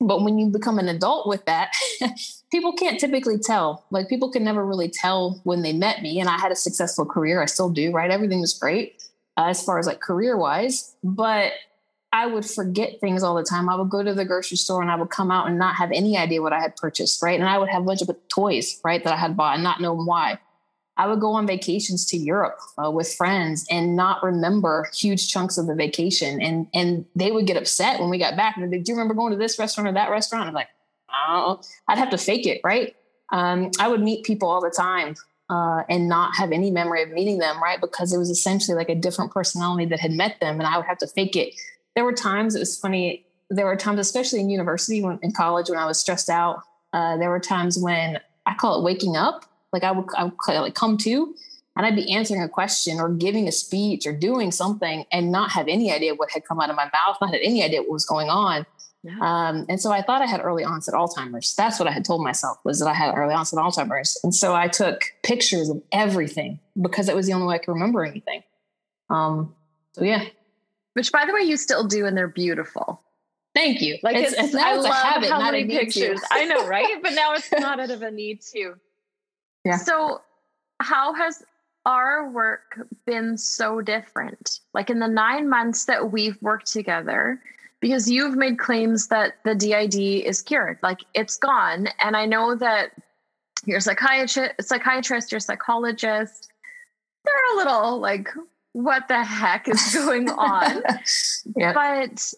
But 0.00 0.22
when 0.22 0.38
you 0.38 0.48
become 0.48 0.78
an 0.78 0.88
adult 0.88 1.28
with 1.28 1.44
that, 1.46 1.72
people 2.50 2.72
can't 2.72 2.98
typically 2.98 3.38
tell. 3.38 3.86
Like 3.90 4.08
people 4.08 4.30
can 4.30 4.42
never 4.42 4.64
really 4.64 4.88
tell 4.88 5.40
when 5.44 5.62
they 5.62 5.72
met 5.72 6.02
me. 6.02 6.18
And 6.18 6.28
I 6.28 6.38
had 6.38 6.50
a 6.50 6.56
successful 6.56 7.06
career. 7.06 7.40
I 7.40 7.46
still 7.46 7.70
do, 7.70 7.92
right? 7.92 8.10
Everything 8.10 8.40
was 8.40 8.54
great 8.54 9.02
uh, 9.36 9.46
as 9.46 9.62
far 9.62 9.78
as 9.78 9.86
like 9.86 10.00
career 10.00 10.36
wise. 10.36 10.94
But 11.04 11.52
I 12.12 12.26
would 12.26 12.44
forget 12.44 13.00
things 13.00 13.22
all 13.22 13.34
the 13.34 13.42
time. 13.42 13.70
I 13.70 13.74
would 13.74 13.88
go 13.88 14.02
to 14.02 14.12
the 14.12 14.26
grocery 14.26 14.58
store 14.58 14.82
and 14.82 14.90
I 14.90 14.96
would 14.96 15.08
come 15.08 15.30
out 15.30 15.48
and 15.48 15.58
not 15.58 15.76
have 15.76 15.90
any 15.92 16.18
idea 16.18 16.42
what 16.42 16.52
I 16.52 16.60
had 16.60 16.76
purchased, 16.76 17.22
right? 17.22 17.40
And 17.40 17.48
I 17.48 17.56
would 17.56 17.70
have 17.70 17.82
a 17.82 17.86
bunch 17.86 18.02
of 18.02 18.10
toys, 18.28 18.78
right, 18.84 19.02
that 19.02 19.12
I 19.12 19.16
had 19.16 19.36
bought 19.36 19.54
and 19.54 19.64
not 19.64 19.80
know 19.80 19.94
why. 19.94 20.38
I 20.98 21.06
would 21.06 21.20
go 21.20 21.32
on 21.32 21.46
vacations 21.46 22.04
to 22.06 22.18
Europe 22.18 22.58
uh, 22.76 22.90
with 22.90 23.14
friends 23.14 23.66
and 23.70 23.96
not 23.96 24.22
remember 24.22 24.90
huge 24.94 25.32
chunks 25.32 25.56
of 25.56 25.66
the 25.66 25.74
vacation, 25.74 26.40
and 26.42 26.66
and 26.74 27.06
they 27.16 27.32
would 27.32 27.46
get 27.46 27.56
upset 27.56 27.98
when 27.98 28.10
we 28.10 28.18
got 28.18 28.36
back. 28.36 28.58
And 28.58 28.70
they, 28.70 28.78
do 28.78 28.92
you 28.92 28.96
remember 28.96 29.14
going 29.14 29.32
to 29.32 29.38
this 29.38 29.58
restaurant 29.58 29.88
or 29.88 29.92
that 29.92 30.10
restaurant? 30.10 30.48
I'm 30.48 30.54
like, 30.54 30.68
I'd 31.88 31.96
have 31.96 32.10
to 32.10 32.18
fake 32.18 32.46
it, 32.46 32.60
right? 32.62 32.94
Um, 33.32 33.70
I 33.80 33.88
would 33.88 34.02
meet 34.02 34.24
people 34.24 34.48
all 34.48 34.60
the 34.60 34.70
time 34.70 35.14
uh, 35.48 35.82
and 35.88 36.08
not 36.08 36.36
have 36.36 36.52
any 36.52 36.70
memory 36.70 37.02
of 37.02 37.10
meeting 37.10 37.38
them, 37.38 37.62
right? 37.62 37.80
Because 37.80 38.12
it 38.12 38.18
was 38.18 38.28
essentially 38.28 38.76
like 38.76 38.90
a 38.90 38.94
different 38.94 39.32
personality 39.32 39.86
that 39.86 39.98
had 39.98 40.12
met 40.12 40.40
them, 40.40 40.60
and 40.60 40.66
I 40.66 40.76
would 40.76 40.86
have 40.86 40.98
to 40.98 41.06
fake 41.06 41.36
it. 41.36 41.54
There 41.94 42.04
were 42.04 42.12
times 42.12 42.54
it 42.54 42.60
was 42.60 42.78
funny. 42.78 43.26
There 43.50 43.66
were 43.66 43.76
times, 43.76 44.00
especially 44.00 44.40
in 44.40 44.50
university, 44.50 45.02
when 45.02 45.18
in 45.22 45.32
college, 45.32 45.68
when 45.68 45.78
I 45.78 45.86
was 45.86 45.98
stressed 45.98 46.30
out. 46.30 46.62
Uh, 46.92 47.16
there 47.16 47.30
were 47.30 47.40
times 47.40 47.78
when 47.78 48.18
I 48.46 48.54
call 48.54 48.78
it 48.78 48.84
waking 48.84 49.16
up. 49.16 49.44
Like 49.72 49.84
I 49.84 49.92
would, 49.92 50.06
I 50.16 50.24
would 50.24 50.34
like 50.46 50.74
come 50.74 50.98
to, 50.98 51.34
and 51.76 51.86
I'd 51.86 51.96
be 51.96 52.12
answering 52.12 52.42
a 52.42 52.48
question 52.48 53.00
or 53.00 53.08
giving 53.08 53.48
a 53.48 53.52
speech 53.52 54.06
or 54.06 54.12
doing 54.12 54.52
something, 54.52 55.06
and 55.10 55.32
not 55.32 55.50
have 55.52 55.68
any 55.68 55.90
idea 55.90 56.14
what 56.14 56.30
had 56.30 56.44
come 56.44 56.60
out 56.60 56.68
of 56.68 56.76
my 56.76 56.84
mouth, 56.84 57.16
not 57.20 57.32
have 57.32 57.40
any 57.42 57.62
idea 57.62 57.80
what 57.80 57.90
was 57.90 58.04
going 58.04 58.28
on. 58.28 58.66
Yeah. 59.02 59.18
Um, 59.20 59.66
and 59.68 59.80
so 59.80 59.90
I 59.90 60.02
thought 60.02 60.22
I 60.22 60.26
had 60.26 60.40
early 60.40 60.62
onset 60.62 60.94
Alzheimer's. 60.94 61.54
That's 61.56 61.78
what 61.78 61.88
I 61.88 61.92
had 61.92 62.04
told 62.04 62.22
myself 62.22 62.58
was 62.64 62.78
that 62.78 62.88
I 62.88 62.94
had 62.94 63.12
early 63.14 63.34
onset 63.34 63.58
Alzheimer's. 63.58 64.18
And 64.22 64.34
so 64.34 64.54
I 64.54 64.68
took 64.68 65.02
pictures 65.24 65.68
of 65.68 65.82
everything 65.90 66.60
because 66.80 67.08
it 67.08 67.16
was 67.16 67.26
the 67.26 67.32
only 67.32 67.48
way 67.48 67.56
I 67.56 67.58
could 67.58 67.72
remember 67.72 68.04
anything. 68.04 68.44
Um, 69.10 69.54
so 69.94 70.04
yeah. 70.04 70.26
Which 70.94 71.12
by 71.12 71.24
the 71.26 71.32
way, 71.32 71.42
you 71.42 71.56
still 71.56 71.84
do 71.84 72.06
and 72.06 72.16
they're 72.16 72.28
beautiful. 72.28 73.02
Thank 73.54 73.82
you. 73.82 73.98
Like 74.02 74.16
it's, 74.16 74.32
it's 74.32 74.54
now 74.54 74.72
I 74.72 74.76
love 74.76 74.94
habit, 74.94 75.30
how 75.30 75.50
many 75.50 75.66
pictures. 75.66 76.20
I 76.30 76.44
know, 76.46 76.66
right? 76.66 76.86
But 77.02 77.12
now 77.12 77.32
it's 77.34 77.52
not 77.52 77.80
out 77.80 77.90
of 77.90 78.02
a 78.02 78.10
need 78.10 78.40
to. 78.52 78.74
Yeah. 79.64 79.76
So 79.76 80.22
how 80.80 81.12
has 81.14 81.42
our 81.84 82.30
work 82.30 82.78
been 83.06 83.36
so 83.36 83.80
different? 83.80 84.60
Like 84.72 84.90
in 84.90 85.00
the 85.00 85.08
nine 85.08 85.48
months 85.48 85.84
that 85.84 86.12
we've 86.12 86.40
worked 86.40 86.72
together, 86.72 87.40
because 87.80 88.10
you've 88.10 88.36
made 88.36 88.58
claims 88.58 89.08
that 89.08 89.34
the 89.44 89.54
DID 89.54 90.24
is 90.24 90.40
cured, 90.40 90.78
like 90.82 91.00
it's 91.14 91.36
gone. 91.36 91.88
And 91.98 92.16
I 92.16 92.26
know 92.26 92.54
that 92.54 92.92
your 93.66 93.80
psychiatrist, 93.80 94.54
psychiatrist, 94.60 95.30
your 95.30 95.40
psychologist, 95.40 96.48
they're 97.24 97.54
a 97.54 97.56
little 97.56 97.98
like, 97.98 98.28
what 98.72 99.08
the 99.08 99.22
heck 99.22 99.68
is 99.68 99.94
going 99.94 100.30
on? 100.30 100.82
yeah. 101.56 101.72
But 101.72 102.32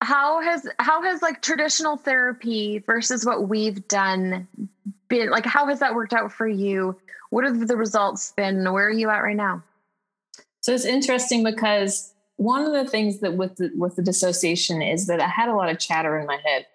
how 0.00 0.40
has 0.40 0.66
how 0.78 1.02
has 1.02 1.22
like 1.22 1.42
traditional 1.42 1.96
therapy 1.96 2.78
versus 2.78 3.24
what 3.26 3.48
we've 3.48 3.86
done 3.86 4.48
been 5.08 5.30
like 5.30 5.44
how 5.44 5.66
has 5.66 5.80
that 5.80 5.94
worked 5.94 6.14
out 6.14 6.32
for 6.32 6.48
you 6.48 6.96
what 7.28 7.44
have 7.44 7.68
the 7.68 7.76
results 7.76 8.32
been 8.34 8.64
where 8.72 8.86
are 8.86 8.90
you 8.90 9.10
at 9.10 9.18
right 9.18 9.36
now 9.36 9.62
so 10.62 10.72
it's 10.72 10.86
interesting 10.86 11.44
because 11.44 12.14
one 12.40 12.64
of 12.64 12.72
the 12.72 12.90
things 12.90 13.20
that 13.20 13.34
with 13.34 13.56
the, 13.56 13.70
with 13.76 13.96
the 13.96 14.02
dissociation 14.02 14.80
is 14.80 15.06
that 15.08 15.20
I 15.20 15.28
had 15.28 15.50
a 15.50 15.54
lot 15.54 15.68
of 15.68 15.78
chatter 15.78 16.18
in 16.18 16.26
my 16.26 16.38
head 16.42 16.66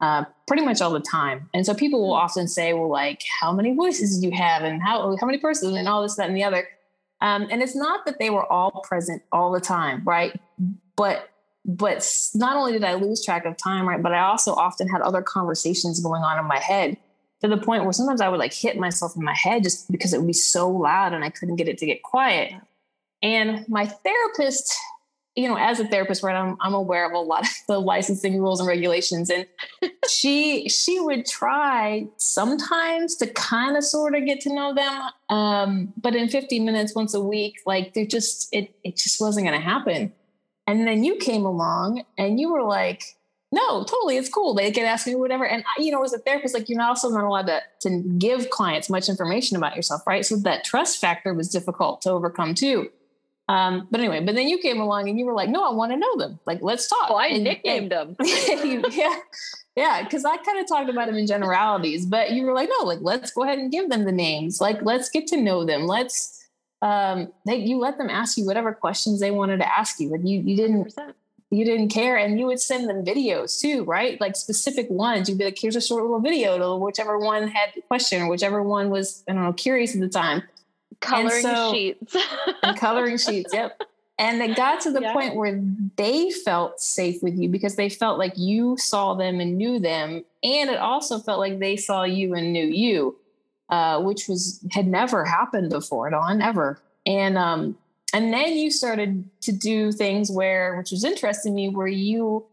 uh, 0.00 0.24
pretty 0.48 0.64
much 0.64 0.80
all 0.80 0.90
the 0.90 0.98
time. 0.98 1.48
And 1.54 1.64
so 1.64 1.74
people 1.74 2.02
will 2.02 2.12
often 2.12 2.48
say, 2.48 2.72
well, 2.72 2.90
like, 2.90 3.22
how 3.40 3.52
many 3.52 3.72
voices 3.72 4.18
do 4.18 4.26
you 4.26 4.32
have 4.32 4.62
and 4.62 4.82
how, 4.82 5.16
how 5.20 5.26
many 5.26 5.38
persons 5.38 5.76
and 5.76 5.86
all 5.86 6.02
this, 6.02 6.16
that, 6.16 6.26
and 6.26 6.36
the 6.36 6.42
other. 6.42 6.66
Um, 7.22 7.46
and 7.50 7.62
it's 7.62 7.76
not 7.76 8.04
that 8.04 8.18
they 8.18 8.30
were 8.30 8.44
all 8.52 8.82
present 8.82 9.22
all 9.30 9.52
the 9.52 9.60
time, 9.60 10.02
right? 10.04 10.38
But 10.96 11.28
but 11.64 12.04
not 12.34 12.56
only 12.56 12.72
did 12.72 12.82
I 12.82 12.94
lose 12.94 13.24
track 13.24 13.44
of 13.44 13.56
time, 13.56 13.88
right, 13.88 14.02
but 14.02 14.12
I 14.12 14.18
also 14.22 14.52
often 14.52 14.88
had 14.88 15.00
other 15.00 15.22
conversations 15.22 16.00
going 16.00 16.22
on 16.22 16.36
in 16.36 16.44
my 16.44 16.58
head 16.58 16.96
to 17.40 17.46
the 17.46 17.56
point 17.56 17.84
where 17.84 17.92
sometimes 17.92 18.20
I 18.20 18.28
would 18.28 18.40
like 18.40 18.52
hit 18.52 18.76
myself 18.76 19.14
in 19.16 19.22
my 19.22 19.34
head 19.34 19.62
just 19.62 19.90
because 19.90 20.12
it 20.12 20.18
would 20.18 20.26
be 20.26 20.32
so 20.32 20.68
loud 20.68 21.12
and 21.12 21.24
I 21.24 21.30
couldn't 21.30 21.54
get 21.54 21.68
it 21.68 21.78
to 21.78 21.86
get 21.86 22.02
quiet. 22.02 22.54
And 23.22 23.64
my 23.68 23.86
therapist, 23.86 24.74
you 25.34 25.48
know, 25.48 25.56
as 25.56 25.80
a 25.80 25.86
therapist, 25.86 26.22
right, 26.22 26.36
I'm, 26.36 26.56
I'm 26.60 26.74
aware 26.74 27.06
of 27.06 27.12
a 27.12 27.18
lot 27.18 27.42
of 27.42 27.52
the 27.68 27.78
licensing 27.78 28.38
rules 28.38 28.60
and 28.60 28.68
regulations. 28.68 29.30
And 29.30 29.46
she 30.08 30.68
she 30.68 31.00
would 31.00 31.26
try 31.26 32.06
sometimes 32.16 33.16
to 33.16 33.26
kind 33.28 33.76
of 33.76 33.84
sort 33.84 34.14
of 34.14 34.26
get 34.26 34.40
to 34.42 34.54
know 34.54 34.74
them. 34.74 35.02
Um, 35.28 35.92
but 35.96 36.14
in 36.14 36.28
50 36.28 36.60
minutes 36.60 36.94
once 36.94 37.14
a 37.14 37.20
week, 37.20 37.60
like 37.66 37.94
they 37.94 38.06
just 38.06 38.48
it 38.52 38.74
it 38.84 38.96
just 38.96 39.20
wasn't 39.20 39.46
gonna 39.46 39.60
happen. 39.60 40.12
And 40.66 40.86
then 40.86 41.02
you 41.02 41.16
came 41.16 41.44
along 41.44 42.04
and 42.16 42.38
you 42.38 42.52
were 42.52 42.62
like, 42.62 43.02
no, 43.50 43.84
totally. 43.84 44.16
It's 44.16 44.30
cool. 44.30 44.54
They 44.54 44.70
can 44.70 44.84
ask 44.84 45.06
me 45.06 45.14
whatever. 45.14 45.46
And 45.46 45.62
I, 45.64 45.82
you 45.82 45.92
know, 45.92 46.02
as 46.02 46.14
a 46.14 46.18
therapist, 46.18 46.54
like 46.54 46.68
you're 46.68 46.78
not 46.78 46.88
also 46.90 47.10
not 47.10 47.24
allowed 47.24 47.48
to, 47.48 47.60
to 47.82 48.02
give 48.18 48.48
clients 48.48 48.88
much 48.88 49.08
information 49.08 49.56
about 49.56 49.76
yourself, 49.76 50.06
right? 50.06 50.24
So 50.24 50.36
that 50.36 50.64
trust 50.64 51.00
factor 51.00 51.34
was 51.34 51.48
difficult 51.50 52.00
to 52.02 52.10
overcome 52.10 52.54
too. 52.54 52.90
Um, 53.52 53.86
but 53.90 54.00
anyway, 54.00 54.24
but 54.24 54.34
then 54.34 54.48
you 54.48 54.56
came 54.56 54.80
along 54.80 55.10
and 55.10 55.18
you 55.18 55.26
were 55.26 55.34
like, 55.34 55.50
no, 55.50 55.62
I 55.62 55.74
want 55.74 55.92
to 55.92 55.98
know 55.98 56.16
them. 56.16 56.40
Like, 56.46 56.62
let's 56.62 56.88
talk. 56.88 57.10
Oh, 57.10 57.16
I 57.16 57.26
and, 57.26 57.44
nicknamed 57.44 57.92
and, 57.92 58.16
them. 58.16 58.86
yeah. 58.92 59.14
Yeah. 59.76 60.08
Cause 60.08 60.24
I 60.24 60.38
kind 60.38 60.58
of 60.58 60.66
talked 60.66 60.88
about 60.88 61.06
them 61.06 61.16
in 61.16 61.26
generalities, 61.26 62.06
but 62.06 62.30
you 62.30 62.46
were 62.46 62.54
like, 62.54 62.70
no, 62.78 62.86
like, 62.86 63.00
let's 63.02 63.30
go 63.30 63.42
ahead 63.42 63.58
and 63.58 63.70
give 63.70 63.90
them 63.90 64.04
the 64.04 64.12
names. 64.12 64.58
Like, 64.58 64.80
let's 64.80 65.10
get 65.10 65.26
to 65.28 65.36
know 65.36 65.66
them. 65.66 65.86
Let's, 65.86 66.46
um, 66.80 67.30
they, 67.44 67.56
you 67.56 67.76
let 67.78 67.98
them 67.98 68.08
ask 68.08 68.38
you 68.38 68.46
whatever 68.46 68.72
questions 68.72 69.20
they 69.20 69.30
wanted 69.30 69.58
to 69.58 69.70
ask 69.70 70.00
you. 70.00 70.08
Like 70.08 70.22
you, 70.24 70.40
you 70.40 70.56
didn't, 70.56 70.96
100% 70.96 71.12
you 71.50 71.66
didn't 71.66 71.90
care 71.90 72.16
and 72.16 72.40
you 72.40 72.46
would 72.46 72.58
send 72.58 72.88
them 72.88 73.04
videos 73.04 73.60
too 73.60 73.84
right 73.84 74.18
like 74.22 74.34
specific 74.36 74.88
ones 74.88 75.28
you'd 75.28 75.36
be 75.36 75.44
like 75.44 75.58
here's 75.60 75.76
a 75.76 75.82
short 75.82 76.02
little 76.02 76.18
video 76.18 76.56
to 76.56 76.82
whichever 76.82 77.18
one 77.18 77.46
had 77.46 77.68
the 77.74 77.82
question 77.82 78.22
or 78.22 78.30
whichever 78.30 78.62
one 78.62 78.88
was 78.88 79.22
i 79.28 79.34
don't 79.34 79.42
know 79.42 79.52
curious 79.52 79.94
at 79.94 80.00
the 80.00 80.08
time 80.08 80.42
coloring 81.02 81.42
so, 81.42 81.72
sheets. 81.72 82.16
and 82.62 82.76
coloring 82.76 83.18
sheets 83.18 83.52
yep. 83.52 83.80
And 84.18 84.40
it 84.40 84.56
got 84.56 84.80
to 84.82 84.92
the 84.92 85.00
yeah. 85.00 85.12
point 85.12 85.34
where 85.34 85.60
they 85.96 86.30
felt 86.30 86.80
safe 86.80 87.22
with 87.22 87.36
you 87.36 87.48
because 87.48 87.76
they 87.76 87.88
felt 87.88 88.18
like 88.18 88.34
you 88.36 88.76
saw 88.78 89.14
them 89.14 89.40
and 89.40 89.56
knew 89.56 89.80
them. 89.80 90.24
And 90.44 90.70
it 90.70 90.78
also 90.78 91.18
felt 91.18 91.40
like 91.40 91.58
they 91.58 91.76
saw 91.76 92.04
you 92.04 92.34
and 92.34 92.52
knew 92.52 92.66
you 92.66 93.16
uh, 93.72 94.00
which 94.00 94.28
was 94.28 94.64
had 94.70 94.86
never 94.86 95.24
happened 95.24 95.70
before 95.70 96.06
at 96.06 96.12
all 96.12 96.28
ever 96.42 96.78
and 97.06 97.38
um 97.38 97.76
and 98.12 98.32
then 98.32 98.54
you 98.54 98.70
started 98.70 99.24
to 99.40 99.50
do 99.50 99.90
things 99.90 100.30
where 100.30 100.76
which 100.76 100.90
was 100.90 101.04
interesting 101.04 101.52
to 101.52 101.56
me 101.56 101.68
where 101.70 101.86
you 101.86 102.44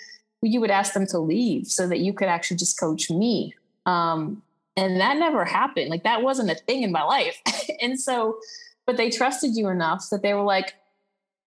you 0.41 0.61
would 0.61 0.71
ask 0.71 0.93
them 0.93 1.05
to 1.07 1.19
leave 1.19 1.67
so 1.67 1.87
that 1.87 1.99
you 1.99 2.13
could 2.13 2.29
actually 2.29 2.55
just 2.55 2.79
coach 2.79 3.09
me. 3.09 3.53
Um, 3.85 4.41
and 4.75 4.99
that 4.99 5.17
never 5.17 5.45
happened 5.45 5.89
like 5.89 6.03
that 6.03 6.21
wasn't 6.21 6.49
a 6.49 6.55
thing 6.55 6.83
in 6.83 6.91
my 6.91 7.03
life 7.03 7.41
and 7.81 7.99
so 7.99 8.37
but 8.85 8.97
they 8.97 9.09
trusted 9.09 9.55
you 9.55 9.67
enough 9.67 10.09
that 10.11 10.21
they 10.21 10.33
were 10.33 10.43
like 10.43 10.73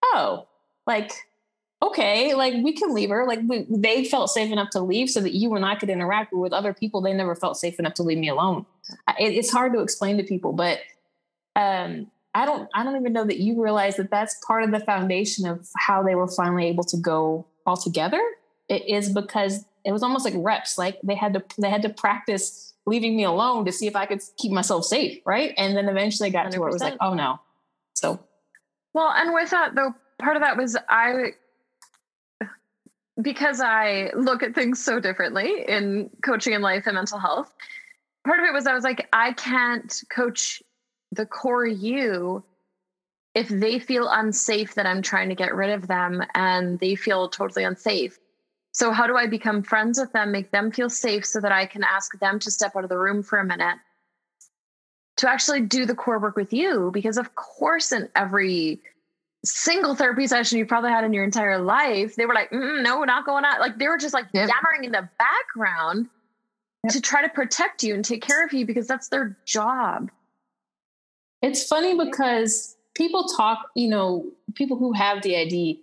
oh 0.05 0.47
like 0.87 1.13
okay 1.83 2.35
like 2.35 2.55
we 2.63 2.73
can 2.73 2.95
leave 2.95 3.11
her 3.11 3.27
like 3.27 3.41
we, 3.47 3.67
they 3.69 4.05
felt 4.05 4.31
safe 4.31 4.53
enough 4.53 4.71
to 4.71 4.81
leave 4.81 5.11
so 5.11 5.21
that 5.21 5.35
you 5.35 5.55
and 5.55 5.65
i 5.65 5.75
could 5.75 5.91
interact 5.91 6.33
with 6.33 6.53
other 6.53 6.73
people 6.73 7.01
they 7.01 7.13
never 7.13 7.35
felt 7.35 7.57
safe 7.57 7.79
enough 7.79 7.95
to 7.95 8.03
leave 8.03 8.19
me 8.19 8.29
alone 8.29 8.65
it, 9.19 9.33
it's 9.33 9.51
hard 9.51 9.73
to 9.73 9.81
explain 9.81 10.17
to 10.17 10.23
people 10.23 10.53
but 10.53 10.81
um 11.57 12.07
I 12.35 12.47
don't 12.47 12.69
I 12.75 12.83
don't 12.83 12.97
even 12.97 13.13
know 13.13 13.25
that 13.25 13.39
you 13.39 13.63
realize 13.63 13.97
that 13.97 14.11
that's 14.11 14.37
part 14.47 14.63
of 14.65 14.71
the 14.71 14.81
foundation 14.81 15.47
of 15.47 15.69
how 15.77 16.03
they 16.03 16.15
were 16.15 16.29
finally 16.29 16.67
able 16.67 16.85
to 16.85 16.97
go 16.97 17.47
all 17.67 17.77
together. 17.77 18.21
It 18.69 18.89
is 18.89 19.11
because 19.11 19.65
it 19.85 19.93
was 19.93 20.03
almost 20.03 20.25
like 20.25 20.35
reps. 20.37 20.79
Like 20.79 20.99
they 21.03 21.15
had 21.15 21.35
to 21.35 21.43
they 21.59 21.69
had 21.69 21.83
to 21.83 21.91
practice 21.91 22.72
leaving 22.87 23.17
me 23.17 23.25
alone 23.25 23.65
to 23.65 23.73
see 23.73 23.87
if 23.87 23.97
I 23.97 24.07
could 24.07 24.21
keep 24.37 24.53
myself 24.53 24.85
safe, 24.85 25.21
right? 25.25 25.55
And 25.57 25.77
then 25.77 25.89
eventually 25.89 26.29
I 26.29 26.33
got 26.33 26.47
100%. 26.47 26.51
to 26.53 26.61
where 26.61 26.69
it 26.69 26.73
was 26.73 26.83
like, 26.83 26.97
oh 27.01 27.15
no. 27.15 27.41
So 27.95 28.21
well, 28.95 29.13
and 29.15 29.33
with 29.33 29.51
that 29.51 29.75
though, 29.75 29.95
part 30.19 30.37
of 30.37 30.43
that 30.43 30.57
was 30.57 30.77
I 30.89 31.33
because 33.21 33.61
I 33.61 34.11
look 34.15 34.43
at 34.43 34.55
things 34.55 34.83
so 34.83 34.99
differently 34.99 35.65
in 35.69 36.11
coaching 36.25 36.55
and 36.55 36.63
life 36.63 36.87
and 36.87 36.95
mental 36.95 37.19
health. 37.19 37.53
Part 38.27 38.39
of 38.39 38.45
it 38.47 38.53
was 38.53 38.67
I 38.67 38.75
was 38.75 38.85
like, 38.85 39.09
I 39.13 39.33
can't 39.33 40.03
coach 40.11 40.63
the 41.11 41.27
core 41.27 41.67
you 41.67 42.43
if 43.35 43.49
they 43.49 43.79
feel 43.79 44.09
unsafe 44.09 44.75
that 44.75 44.87
I'm 44.87 45.03
trying 45.03 45.29
to 45.29 45.35
get 45.35 45.55
rid 45.55 45.71
of 45.71 45.89
them 45.89 46.23
and 46.35 46.79
they 46.79 46.95
feel 46.95 47.29
totally 47.29 47.65
unsafe. 47.65 48.19
So, 48.73 48.91
how 48.91 49.07
do 49.07 49.17
I 49.17 49.27
become 49.27 49.63
friends 49.63 49.99
with 49.99 50.13
them, 50.13 50.33
make 50.33 50.51
them 50.51 50.73
feel 50.73 50.89
safe 50.89 51.27
so 51.27 51.41
that 51.41 51.53
I 51.53 51.67
can 51.67 51.85
ask 51.85 52.19
them 52.19 52.39
to 52.41 52.51
step 52.51 52.75
out 52.75 52.85
of 52.85 52.91
the 52.91 52.99
room 52.99 53.23
for 53.23 53.39
a 53.39 53.45
minute 53.45 53.77
to 55.19 55.29
actually 55.29 55.61
do 55.61 55.85
the 55.85 55.95
core 55.95 56.19
work 56.19 56.37
with 56.37 56.55
you? 56.55 56.91
Because, 56.93 57.19
of 57.19 57.35
course, 57.35 57.93
in 57.93 58.09
every 58.17 58.81
single 59.45 59.95
therapy 59.95 60.27
session 60.27 60.59
you 60.59 60.65
probably 60.65 60.91
had 60.91 61.05
in 61.05 61.13
your 61.13 61.25
entire 61.25 61.59
life, 61.59 62.17
they 62.17 62.25
were 62.25 62.33
like, 62.33 62.51
no, 62.51 62.99
we're 62.99 63.05
not 63.05 63.27
going 63.27 63.45
on. 63.45 63.61
Like, 63.61 63.79
they 63.79 63.89
were 63.89 63.99
just 63.99 64.15
like 64.15 64.27
yep. 64.33 64.49
yammering 64.49 64.85
in 64.85 64.93
the 64.93 65.07
background 65.19 66.09
yep. 66.85 66.95
to 66.95 67.01
try 67.03 67.21
to 67.21 67.29
protect 67.29 67.83
you 67.83 67.95
and 67.95 68.03
take 68.03 68.23
care 68.23 68.45
of 68.45 68.55
you 68.55 68.65
because 68.65 68.87
that's 68.87 69.09
their 69.09 69.37
job. 69.45 70.11
It's 71.43 71.67
funny 71.67 71.99
because 71.99 72.77
people 72.95 73.25
talk, 73.37 73.67
you 73.75 73.91
know, 73.91 74.31
people 74.55 74.79
who 74.79 74.93
have 74.93 75.21
DID 75.21 75.79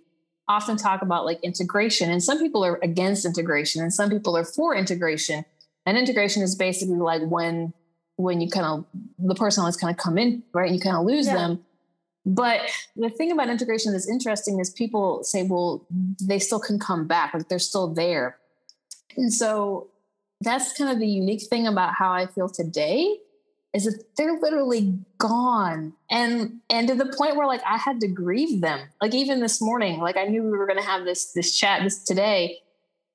often 0.50 0.76
talk 0.76 1.00
about 1.00 1.24
like 1.24 1.40
integration, 1.42 2.10
and 2.10 2.22
some 2.22 2.38
people 2.38 2.64
are 2.64 2.78
against 2.82 3.24
integration, 3.24 3.80
and 3.82 3.94
some 3.94 4.10
people 4.10 4.36
are 4.36 4.44
for 4.44 4.74
integration. 4.74 5.44
And 5.86 5.96
integration 5.96 6.42
is 6.42 6.56
basically 6.56 6.96
like 6.96 7.22
when 7.22 7.72
when 8.16 8.40
you 8.40 8.50
kind 8.50 8.66
of 8.66 8.84
the 9.18 9.34
person 9.34 9.64
has 9.64 9.76
kind 9.76 9.92
of 9.94 9.96
come 9.96 10.18
in, 10.18 10.42
right? 10.52 10.70
You 10.70 10.80
kind 10.80 10.96
of 10.96 11.06
lose 11.06 11.26
yeah. 11.26 11.36
them. 11.36 11.64
But 12.26 12.60
the 12.96 13.08
thing 13.08 13.32
about 13.32 13.48
integration 13.48 13.92
that's 13.92 14.08
interesting 14.08 14.60
is 14.60 14.68
people 14.70 15.24
say, 15.24 15.42
well, 15.44 15.86
they 16.20 16.38
still 16.38 16.60
can 16.60 16.78
come 16.78 17.06
back, 17.06 17.32
like 17.32 17.48
they're 17.48 17.58
still 17.58 17.94
there. 17.94 18.36
And 19.16 19.32
so 19.32 19.88
that's 20.42 20.72
kind 20.76 20.90
of 20.90 20.98
the 20.98 21.08
unique 21.08 21.42
thing 21.48 21.66
about 21.66 21.94
how 21.94 22.12
I 22.12 22.26
feel 22.26 22.48
today 22.48 23.18
is 23.72 23.84
that 23.84 24.02
they're 24.16 24.38
literally 24.40 24.98
gone. 25.18 25.92
And 26.10 26.60
and 26.68 26.88
to 26.88 26.94
the 26.94 27.12
point 27.16 27.36
where 27.36 27.46
like 27.46 27.62
i 27.66 27.76
had 27.76 28.00
to 28.00 28.08
grieve 28.08 28.60
them. 28.60 28.80
Like 29.00 29.14
even 29.14 29.40
this 29.40 29.60
morning 29.60 30.00
like 30.00 30.16
i 30.16 30.24
knew 30.24 30.42
we 30.42 30.50
were 30.50 30.66
going 30.66 30.78
to 30.78 30.84
have 30.84 31.04
this 31.04 31.32
this 31.32 31.56
chat 31.56 31.82
this 31.82 32.02
today 32.04 32.58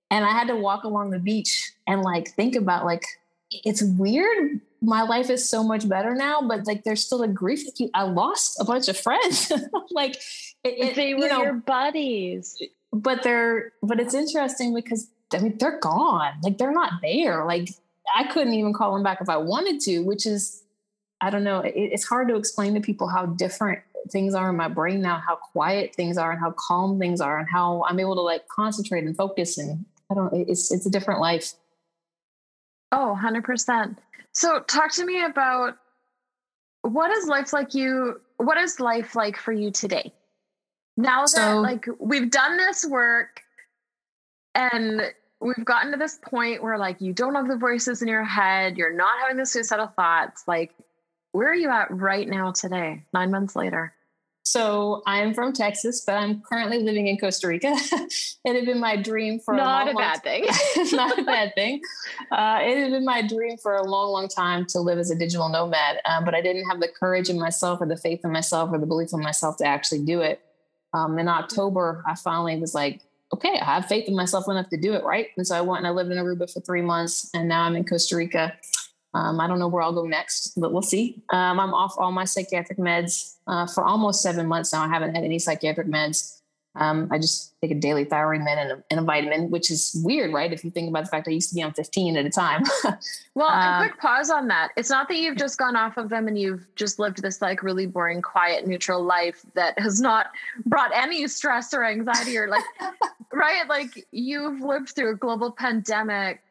and 0.09 0.25
i 0.25 0.31
had 0.31 0.47
to 0.47 0.55
walk 0.55 0.83
along 0.83 1.09
the 1.09 1.19
beach 1.19 1.71
and 1.87 2.01
like 2.01 2.29
think 2.29 2.55
about 2.55 2.85
like 2.85 3.03
it's 3.51 3.81
weird. 3.83 4.59
My 4.81 5.03
life 5.03 5.29
is 5.29 5.47
so 5.47 5.63
much 5.63 5.87
better 5.87 6.15
now 6.15 6.41
but 6.41 6.67
like 6.67 6.83
there's 6.83 7.03
still 7.03 7.23
a 7.23 7.27
grief 7.27 7.65
like 7.65 7.89
i 7.93 8.03
lost 8.03 8.59
a 8.59 8.65
bunch 8.65 8.87
of 8.87 8.97
friends. 8.97 9.51
Like 9.91 10.15
it, 10.63 10.89
it, 10.89 10.95
they 10.95 11.13
were 11.13 11.21
you 11.21 11.29
know, 11.29 11.43
your 11.43 11.53
buddies. 11.53 12.61
But 12.91 13.23
they're 13.23 13.71
but 13.81 13.99
it's 13.99 14.13
interesting 14.13 14.73
because 14.73 15.09
i 15.33 15.39
mean 15.39 15.57
they're 15.57 15.79
gone. 15.79 16.33
Like 16.43 16.57
they're 16.57 16.71
not 16.71 16.93
there. 17.01 17.45
Like 17.45 17.69
I 18.13 18.25
couldn't 18.25 18.53
even 18.53 18.73
call 18.73 18.95
him 18.95 19.03
back 19.03 19.19
if 19.21 19.29
I 19.29 19.37
wanted 19.37 19.79
to, 19.81 19.99
which 19.99 20.25
is, 20.25 20.63
I 21.21 21.29
don't 21.29 21.43
know, 21.43 21.59
it, 21.59 21.73
it's 21.75 22.05
hard 22.05 22.27
to 22.29 22.35
explain 22.35 22.73
to 22.75 22.81
people 22.81 23.07
how 23.07 23.25
different 23.25 23.79
things 24.11 24.35
are 24.35 24.49
in 24.49 24.55
my 24.55 24.67
brain 24.67 25.01
now, 25.01 25.21
how 25.25 25.35
quiet 25.35 25.95
things 25.95 26.17
are 26.17 26.31
and 26.31 26.39
how 26.39 26.51
calm 26.51 26.99
things 26.99 27.21
are 27.21 27.39
and 27.39 27.47
how 27.49 27.83
I'm 27.87 27.99
able 27.99 28.15
to 28.15 28.21
like 28.21 28.47
concentrate 28.47 29.03
and 29.03 29.15
focus. 29.15 29.57
And 29.57 29.85
I 30.11 30.13
don't, 30.13 30.33
it's, 30.33 30.71
it's 30.71 30.85
a 30.85 30.89
different 30.89 31.19
life. 31.19 31.53
Oh, 32.91 33.17
100%. 33.19 33.97
So 34.31 34.59
talk 34.61 34.91
to 34.93 35.05
me 35.05 35.23
about 35.23 35.77
what 36.81 37.09
is 37.11 37.27
life 37.27 37.53
like 37.53 37.73
you, 37.73 38.21
what 38.37 38.57
is 38.57 38.79
life 38.79 39.15
like 39.15 39.37
for 39.37 39.51
you 39.51 39.71
today? 39.71 40.13
Now 40.97 41.21
that 41.21 41.29
so, 41.29 41.59
like 41.59 41.85
we've 41.99 42.29
done 42.29 42.57
this 42.57 42.85
work 42.85 43.41
and 44.53 45.01
we've 45.41 45.65
gotten 45.65 45.91
to 45.91 45.97
this 45.97 46.19
point 46.21 46.63
where 46.63 46.77
like 46.77 47.01
you 47.01 47.13
don't 47.13 47.35
have 47.35 47.47
the 47.47 47.57
voices 47.57 48.01
in 48.01 48.07
your 48.07 48.23
head, 48.23 48.77
you're 48.77 48.95
not 48.95 49.19
having 49.21 49.37
the 49.37 49.45
suicidal 49.45 49.87
thoughts. 49.87 50.43
Like, 50.47 50.73
where 51.31 51.49
are 51.49 51.55
you 51.55 51.69
at 51.69 51.91
right 51.91 52.27
now 52.27 52.51
today, 52.51 53.03
nine 53.13 53.31
months 53.31 53.55
later? 53.55 53.93
So 54.47 55.01
I'm 55.07 55.33
from 55.33 55.53
Texas, 55.53 56.03
but 56.05 56.13
I'm 56.13 56.41
currently 56.41 56.79
living 56.79 57.07
in 57.07 57.17
Costa 57.17 57.47
Rica. 57.47 57.75
it 58.45 58.55
had 58.55 58.65
been 58.65 58.79
my 58.79 58.95
dream 58.95 59.39
for 59.39 59.55
not 59.55 59.87
a, 59.87 59.91
long, 59.91 59.95
a 59.95 59.97
bad 59.97 60.23
thing. 60.23 60.45
not 60.91 61.17
a 61.17 61.23
bad 61.23 61.55
thing. 61.55 61.81
Uh, 62.31 62.59
it 62.61 62.77
had 62.77 62.91
been 62.91 63.03
my 63.03 63.25
dream 63.27 63.57
for 63.57 63.75
a 63.75 63.83
long, 63.83 64.11
long 64.11 64.27
time 64.27 64.65
to 64.67 64.79
live 64.79 64.99
as 64.99 65.09
a 65.09 65.15
digital 65.15 65.49
nomad, 65.49 65.99
um, 66.05 66.23
but 66.23 66.35
I 66.35 66.41
didn't 66.41 66.69
have 66.69 66.79
the 66.79 66.87
courage 66.87 67.27
in 67.27 67.39
myself, 67.39 67.81
or 67.81 67.87
the 67.87 67.97
faith 67.97 68.21
in 68.23 68.31
myself, 68.31 68.69
or 68.71 68.77
the 68.77 68.85
belief 68.85 69.09
in 69.13 69.19
myself 69.19 69.57
to 69.57 69.65
actually 69.65 70.05
do 70.05 70.21
it. 70.21 70.39
Um, 70.93 71.17
in 71.17 71.27
October, 71.27 72.03
I 72.07 72.13
finally 72.13 72.57
was 72.57 72.75
like, 72.75 73.01
okay, 73.33 73.59
I 73.59 73.75
have 73.75 73.87
faith 73.87 74.07
in 74.07 74.15
myself 74.15 74.45
enough 74.47 74.69
to 74.69 74.77
do 74.77 74.93
it, 74.93 75.03
right? 75.03 75.27
And 75.37 75.45
so 75.45 75.55
I 75.55 75.61
went 75.61 75.79
and 75.79 75.87
I 75.87 75.91
lived 75.91 76.11
in 76.11 76.17
Aruba 76.17 76.51
for 76.51 76.61
three 76.61 76.81
months, 76.81 77.29
and 77.33 77.47
now 77.47 77.63
I'm 77.63 77.75
in 77.75 77.85
Costa 77.85 78.15
Rica. 78.15 78.53
Um, 79.13 79.39
I 79.39 79.47
don't 79.47 79.59
know 79.59 79.69
where 79.69 79.81
I'll 79.81 79.93
go 79.93 80.05
next, 80.05 80.59
but 80.59 80.73
we'll 80.73 80.81
see. 80.81 81.23
Um, 81.29 81.59
I'm 81.59 81.73
off 81.73 81.95
all 81.97 82.11
my 82.11 82.25
psychiatric 82.25 82.77
meds 82.77 83.35
uh, 83.47 83.65
for 83.65 83.83
almost 83.83 84.21
seven 84.21 84.45
months 84.45 84.73
now. 84.73 84.83
I 84.83 84.89
haven't 84.89 85.15
had 85.15 85.23
any 85.23 85.39
psychiatric 85.39 85.87
meds. 85.87 86.41
Um, 86.77 87.07
I 87.11 87.17
just 87.17 87.53
take 87.61 87.71
a 87.71 87.75
daily 87.75 88.03
thyroid 88.03 88.41
med 88.41 88.57
and 88.57 88.71
a, 88.71 88.83
and 88.91 88.99
a, 88.99 89.03
vitamin, 89.03 89.49
which 89.49 89.71
is 89.71 89.99
weird, 90.03 90.33
right? 90.33 90.51
If 90.51 90.63
you 90.63 90.71
think 90.71 90.89
about 90.89 91.05
the 91.05 91.09
fact 91.09 91.27
I 91.27 91.31
used 91.31 91.49
to 91.49 91.55
be 91.55 91.63
on 91.63 91.73
15 91.73 92.17
at 92.17 92.25
a 92.25 92.29
time. 92.29 92.63
well, 93.35 93.47
um, 93.47 93.83
a 93.83 93.87
quick 93.87 93.99
pause 93.99 94.29
on 94.29 94.47
that. 94.49 94.71
It's 94.75 94.89
not 94.89 95.07
that 95.07 95.17
you've 95.17 95.37
just 95.37 95.57
gone 95.57 95.75
off 95.75 95.97
of 95.97 96.09
them 96.09 96.27
and 96.27 96.37
you've 96.37 96.67
just 96.75 96.99
lived 96.99 97.21
this 97.21 97.41
like 97.41 97.63
really 97.63 97.85
boring, 97.85 98.21
quiet, 98.21 98.67
neutral 98.67 99.03
life 99.03 99.45
that 99.53 99.77
has 99.79 100.01
not 100.01 100.27
brought 100.65 100.91
any 100.93 101.27
stress 101.27 101.73
or 101.73 101.85
anxiety 101.85 102.37
or 102.37 102.49
like, 102.49 102.63
right? 103.33 103.67
Like 103.69 104.05
you've 104.11 104.61
lived 104.61 104.89
through 104.89 105.13
a 105.13 105.15
global 105.15 105.51
pandemic 105.51 106.41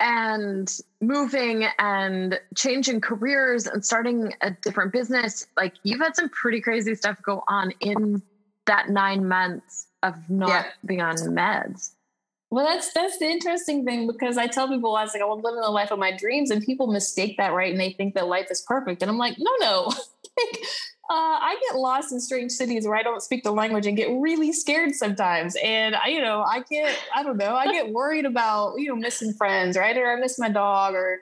and 0.00 0.78
moving 1.02 1.66
and 1.78 2.40
changing 2.56 3.00
careers 3.00 3.66
and 3.66 3.84
starting 3.84 4.34
a 4.40 4.50
different 4.50 4.92
business. 4.92 5.46
Like 5.56 5.74
you've 5.82 6.00
had 6.00 6.16
some 6.16 6.30
pretty 6.30 6.60
crazy 6.60 6.94
stuff 6.94 7.18
go 7.22 7.44
on 7.48 7.72
in 7.80 8.22
that 8.66 8.88
nine 8.90 9.26
months 9.26 9.86
of 10.02 10.14
not 10.28 10.48
yeah. 10.48 10.64
being 10.84 11.00
on 11.00 11.16
meds. 11.16 11.90
Well, 12.50 12.66
that's 12.66 12.92
that's 12.92 13.18
the 13.18 13.26
interesting 13.26 13.84
thing 13.84 14.08
because 14.08 14.36
I 14.36 14.48
tell 14.48 14.68
people 14.68 14.96
I 14.96 15.04
was 15.04 15.14
like, 15.14 15.22
I 15.22 15.26
want 15.26 15.42
to 15.42 15.46
live 15.46 15.56
in 15.56 15.62
the 15.62 15.70
life 15.70 15.92
of 15.92 16.00
my 16.00 16.16
dreams, 16.16 16.50
and 16.50 16.64
people 16.64 16.88
mistake 16.88 17.36
that 17.36 17.52
right, 17.52 17.70
and 17.70 17.80
they 17.80 17.92
think 17.92 18.14
that 18.14 18.26
life 18.26 18.48
is 18.50 18.62
perfect, 18.62 19.02
and 19.02 19.10
I'm 19.10 19.18
like, 19.18 19.36
no, 19.38 19.50
no. 19.60 19.84
like, 20.36 20.58
uh, 21.10 21.38
I 21.42 21.56
get 21.68 21.78
lost 21.78 22.12
in 22.12 22.20
strange 22.20 22.50
cities 22.50 22.86
where 22.86 22.96
I 22.96 23.02
don't 23.02 23.22
speak 23.22 23.44
the 23.44 23.52
language 23.52 23.86
and 23.86 23.96
get 23.96 24.08
really 24.10 24.52
scared 24.52 24.96
sometimes, 24.96 25.56
and 25.62 25.94
I, 25.94 26.08
you 26.08 26.20
know, 26.20 26.42
I 26.42 26.64
get, 26.68 26.96
I 27.14 27.22
don't 27.22 27.36
know, 27.36 27.54
I 27.54 27.70
get 27.70 27.92
worried 27.92 28.26
about 28.26 28.74
you 28.78 28.88
know 28.88 28.96
missing 28.96 29.32
friends, 29.32 29.76
right, 29.76 29.96
or 29.96 30.10
I 30.10 30.16
miss 30.16 30.36
my 30.36 30.48
dog, 30.48 30.94
or 30.94 31.20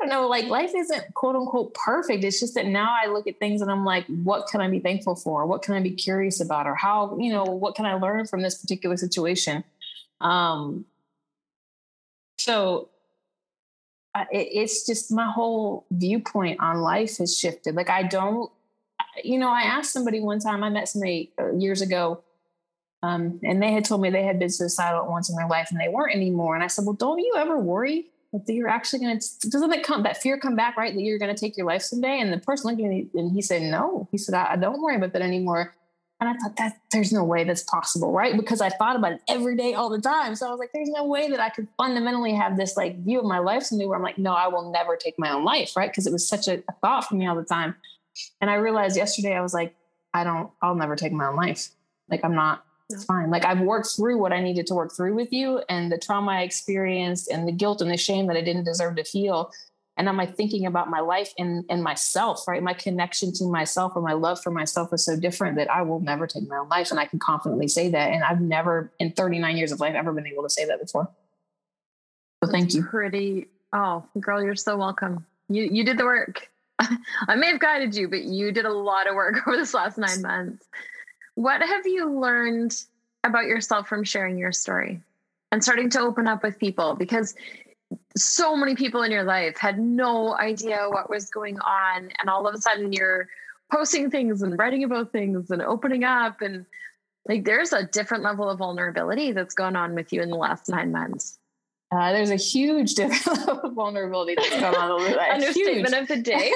don't 0.00 0.08
know, 0.08 0.26
like 0.28 0.46
life 0.46 0.72
isn't 0.74 1.14
quote 1.14 1.36
unquote 1.36 1.74
perfect. 1.74 2.24
It's 2.24 2.40
just 2.40 2.54
that 2.54 2.66
now 2.66 2.94
I 3.00 3.06
look 3.06 3.26
at 3.26 3.38
things 3.38 3.62
and 3.62 3.70
I'm 3.70 3.84
like, 3.84 4.06
what 4.06 4.48
can 4.48 4.60
I 4.60 4.68
be 4.68 4.80
thankful 4.80 5.14
for? 5.14 5.46
What 5.46 5.62
can 5.62 5.74
I 5.74 5.80
be 5.80 5.92
curious 5.92 6.40
about? 6.40 6.66
Or 6.66 6.74
how, 6.74 7.16
you 7.18 7.32
know, 7.32 7.44
what 7.44 7.74
can 7.74 7.86
I 7.86 7.94
learn 7.94 8.26
from 8.26 8.42
this 8.42 8.56
particular 8.56 8.96
situation? 8.96 9.62
Um, 10.20 10.86
so 12.38 12.88
it, 14.32 14.48
it's 14.52 14.86
just 14.86 15.12
my 15.12 15.30
whole 15.30 15.86
viewpoint 15.90 16.60
on 16.60 16.80
life 16.80 17.18
has 17.18 17.36
shifted. 17.36 17.74
Like 17.74 17.90
I 17.90 18.02
don't, 18.02 18.50
you 19.22 19.38
know, 19.38 19.50
I 19.50 19.62
asked 19.62 19.92
somebody 19.92 20.20
one 20.20 20.40
time, 20.40 20.64
I 20.64 20.70
met 20.70 20.88
somebody 20.88 21.32
uh, 21.38 21.52
years 21.52 21.82
ago, 21.82 22.22
um, 23.02 23.38
and 23.44 23.62
they 23.62 23.70
had 23.70 23.84
told 23.84 24.00
me 24.00 24.10
they 24.10 24.24
had 24.24 24.38
been 24.38 24.50
suicidal 24.50 25.06
once 25.06 25.28
in 25.30 25.36
their 25.36 25.46
life 25.46 25.68
and 25.70 25.78
they 25.78 25.88
weren't 25.88 26.16
anymore. 26.16 26.54
And 26.54 26.64
I 26.64 26.68
said, 26.68 26.84
well, 26.84 26.94
don't 26.94 27.18
you 27.18 27.34
ever 27.36 27.58
worry 27.58 28.06
that 28.34 28.52
you're 28.52 28.68
actually 28.68 28.98
going 28.98 29.18
to 29.18 29.50
doesn't 29.50 29.72
it 29.72 29.84
come 29.84 30.02
that 30.02 30.20
fear 30.20 30.38
come 30.38 30.56
back 30.56 30.76
right? 30.76 30.92
That 30.94 31.00
you're 31.00 31.18
going 31.18 31.34
to 31.34 31.40
take 31.40 31.56
your 31.56 31.66
life 31.66 31.82
someday? 31.82 32.18
And 32.20 32.32
the 32.32 32.38
person 32.38 32.70
looking 32.70 32.86
at 32.86 32.90
me 32.90 33.08
and 33.14 33.32
he 33.32 33.40
said 33.40 33.62
no. 33.62 34.08
He 34.10 34.18
said 34.18 34.34
I, 34.34 34.52
I, 34.52 34.56
don't 34.56 34.82
worry 34.82 34.96
about 34.96 35.12
that 35.12 35.22
anymore. 35.22 35.74
And 36.20 36.28
i 36.28 36.32
thought 36.34 36.56
that 36.56 36.78
there's 36.92 37.12
no 37.12 37.24
way 37.24 37.44
that's 37.44 37.62
possible 37.62 38.12
right? 38.12 38.36
Because 38.36 38.60
i 38.60 38.70
thought 38.70 38.96
about 38.96 39.12
it 39.12 39.20
every 39.28 39.56
day 39.56 39.74
all 39.74 39.88
the 39.88 40.00
time. 40.00 40.34
So 40.34 40.48
i 40.48 40.50
was 40.50 40.58
like 40.58 40.70
there's 40.72 40.90
no 40.90 41.04
way 41.04 41.30
that 41.30 41.40
i 41.40 41.48
could 41.48 41.68
fundamentally 41.76 42.32
have 42.34 42.56
this 42.56 42.76
like 42.76 43.04
view 43.04 43.20
of 43.20 43.24
my 43.24 43.38
life 43.38 43.62
someday 43.64 43.86
where 43.86 43.96
i'm 43.96 44.02
like 44.02 44.18
no 44.18 44.32
i 44.32 44.48
will 44.48 44.72
never 44.72 44.96
take 44.96 45.18
my 45.18 45.30
own 45.30 45.44
life 45.44 45.76
right? 45.76 45.90
Because 45.90 46.06
it 46.06 46.12
was 46.12 46.28
such 46.28 46.48
a, 46.48 46.62
a 46.68 46.72
thought 46.80 47.04
for 47.04 47.14
me 47.14 47.26
all 47.26 47.36
the 47.36 47.44
time. 47.44 47.76
And 48.40 48.50
i 48.50 48.54
realized 48.54 48.96
yesterday 48.96 49.34
i 49.34 49.40
was 49.40 49.54
like 49.54 49.74
i 50.12 50.24
don't 50.24 50.50
i'll 50.60 50.74
never 50.74 50.96
take 50.96 51.12
my 51.12 51.26
own 51.26 51.36
life. 51.36 51.68
Like 52.08 52.24
i'm 52.24 52.34
not 52.34 52.63
it's 52.90 53.04
fine. 53.04 53.30
Like 53.30 53.44
I've 53.44 53.60
worked 53.60 53.88
through 53.96 54.18
what 54.18 54.32
I 54.32 54.40
needed 54.40 54.66
to 54.68 54.74
work 54.74 54.94
through 54.94 55.14
with 55.14 55.32
you 55.32 55.62
and 55.68 55.90
the 55.90 55.98
trauma 55.98 56.32
I 56.32 56.42
experienced 56.42 57.30
and 57.30 57.48
the 57.48 57.52
guilt 57.52 57.80
and 57.80 57.90
the 57.90 57.96
shame 57.96 58.26
that 58.26 58.36
I 58.36 58.42
didn't 58.42 58.64
deserve 58.64 58.96
to 58.96 59.04
feel. 59.04 59.50
And 59.96 60.08
am 60.08 60.18
I 60.18 60.26
thinking 60.26 60.66
about 60.66 60.90
my 60.90 61.00
life 61.00 61.32
and, 61.38 61.64
and 61.70 61.82
myself, 61.82 62.46
right? 62.48 62.62
My 62.62 62.74
connection 62.74 63.32
to 63.34 63.44
myself 63.44 63.92
or 63.94 64.02
my 64.02 64.12
love 64.12 64.42
for 64.42 64.50
myself 64.50 64.92
is 64.92 65.04
so 65.04 65.16
different 65.16 65.56
that 65.56 65.70
I 65.70 65.82
will 65.82 66.00
never 66.00 66.26
take 66.26 66.48
my 66.48 66.56
own 66.56 66.68
life. 66.68 66.90
And 66.90 66.98
I 66.98 67.06
can 67.06 67.20
confidently 67.20 67.68
say 67.68 67.88
that. 67.90 68.12
And 68.12 68.24
I've 68.24 68.40
never 68.40 68.92
in 68.98 69.12
39 69.12 69.56
years 69.56 69.72
of 69.72 69.80
life 69.80 69.94
ever 69.94 70.12
been 70.12 70.26
able 70.26 70.42
to 70.42 70.50
say 70.50 70.66
that 70.66 70.80
before. 70.80 71.08
So 72.44 72.50
thank 72.50 72.74
you. 72.74 72.82
Pretty. 72.82 73.46
Oh, 73.72 74.04
girl, 74.20 74.42
you're 74.42 74.56
so 74.56 74.76
welcome. 74.76 75.24
You 75.48 75.64
you 75.64 75.84
did 75.84 75.96
the 75.96 76.04
work. 76.04 76.48
I 77.28 77.36
may 77.36 77.52
have 77.52 77.60
guided 77.60 77.94
you, 77.94 78.08
but 78.08 78.24
you 78.24 78.52
did 78.52 78.66
a 78.66 78.72
lot 78.72 79.08
of 79.08 79.14
work 79.14 79.36
over 79.46 79.56
this 79.56 79.74
last 79.74 79.96
nine 79.96 80.22
months. 80.22 80.66
What 81.34 81.62
have 81.62 81.86
you 81.86 82.10
learned 82.10 82.76
about 83.24 83.44
yourself 83.44 83.88
from 83.88 84.04
sharing 84.04 84.38
your 84.38 84.52
story 84.52 85.00
and 85.50 85.62
starting 85.62 85.90
to 85.90 86.00
open 86.00 86.28
up 86.28 86.42
with 86.42 86.58
people? 86.58 86.94
Because 86.94 87.34
so 88.16 88.56
many 88.56 88.74
people 88.74 89.02
in 89.02 89.10
your 89.10 89.24
life 89.24 89.58
had 89.58 89.78
no 89.78 90.36
idea 90.36 90.86
what 90.88 91.10
was 91.10 91.30
going 91.30 91.58
on. 91.60 92.10
And 92.20 92.30
all 92.30 92.46
of 92.46 92.54
a 92.54 92.58
sudden, 92.58 92.92
you're 92.92 93.28
posting 93.72 94.10
things 94.10 94.42
and 94.42 94.58
writing 94.58 94.84
about 94.84 95.12
things 95.12 95.50
and 95.50 95.62
opening 95.62 96.04
up. 96.04 96.40
And 96.40 96.66
like, 97.28 97.44
there's 97.44 97.72
a 97.72 97.84
different 97.84 98.22
level 98.22 98.48
of 98.48 98.58
vulnerability 98.58 99.32
that's 99.32 99.54
gone 99.54 99.76
on 99.76 99.94
with 99.94 100.12
you 100.12 100.22
in 100.22 100.30
the 100.30 100.36
last 100.36 100.68
nine 100.68 100.92
months. 100.92 101.38
Uh, 101.90 102.12
there's 102.12 102.30
a 102.30 102.36
huge 102.36 102.94
different 102.96 103.38
level 103.38 103.60
of 103.60 103.72
vulnerability 103.74 104.34
that's 104.36 104.60
gone 104.60 104.74
on. 104.74 105.18
Understatement 105.32 105.94
huge. 105.94 106.02
of 106.02 106.08
the 106.08 106.16
day. 106.22 106.52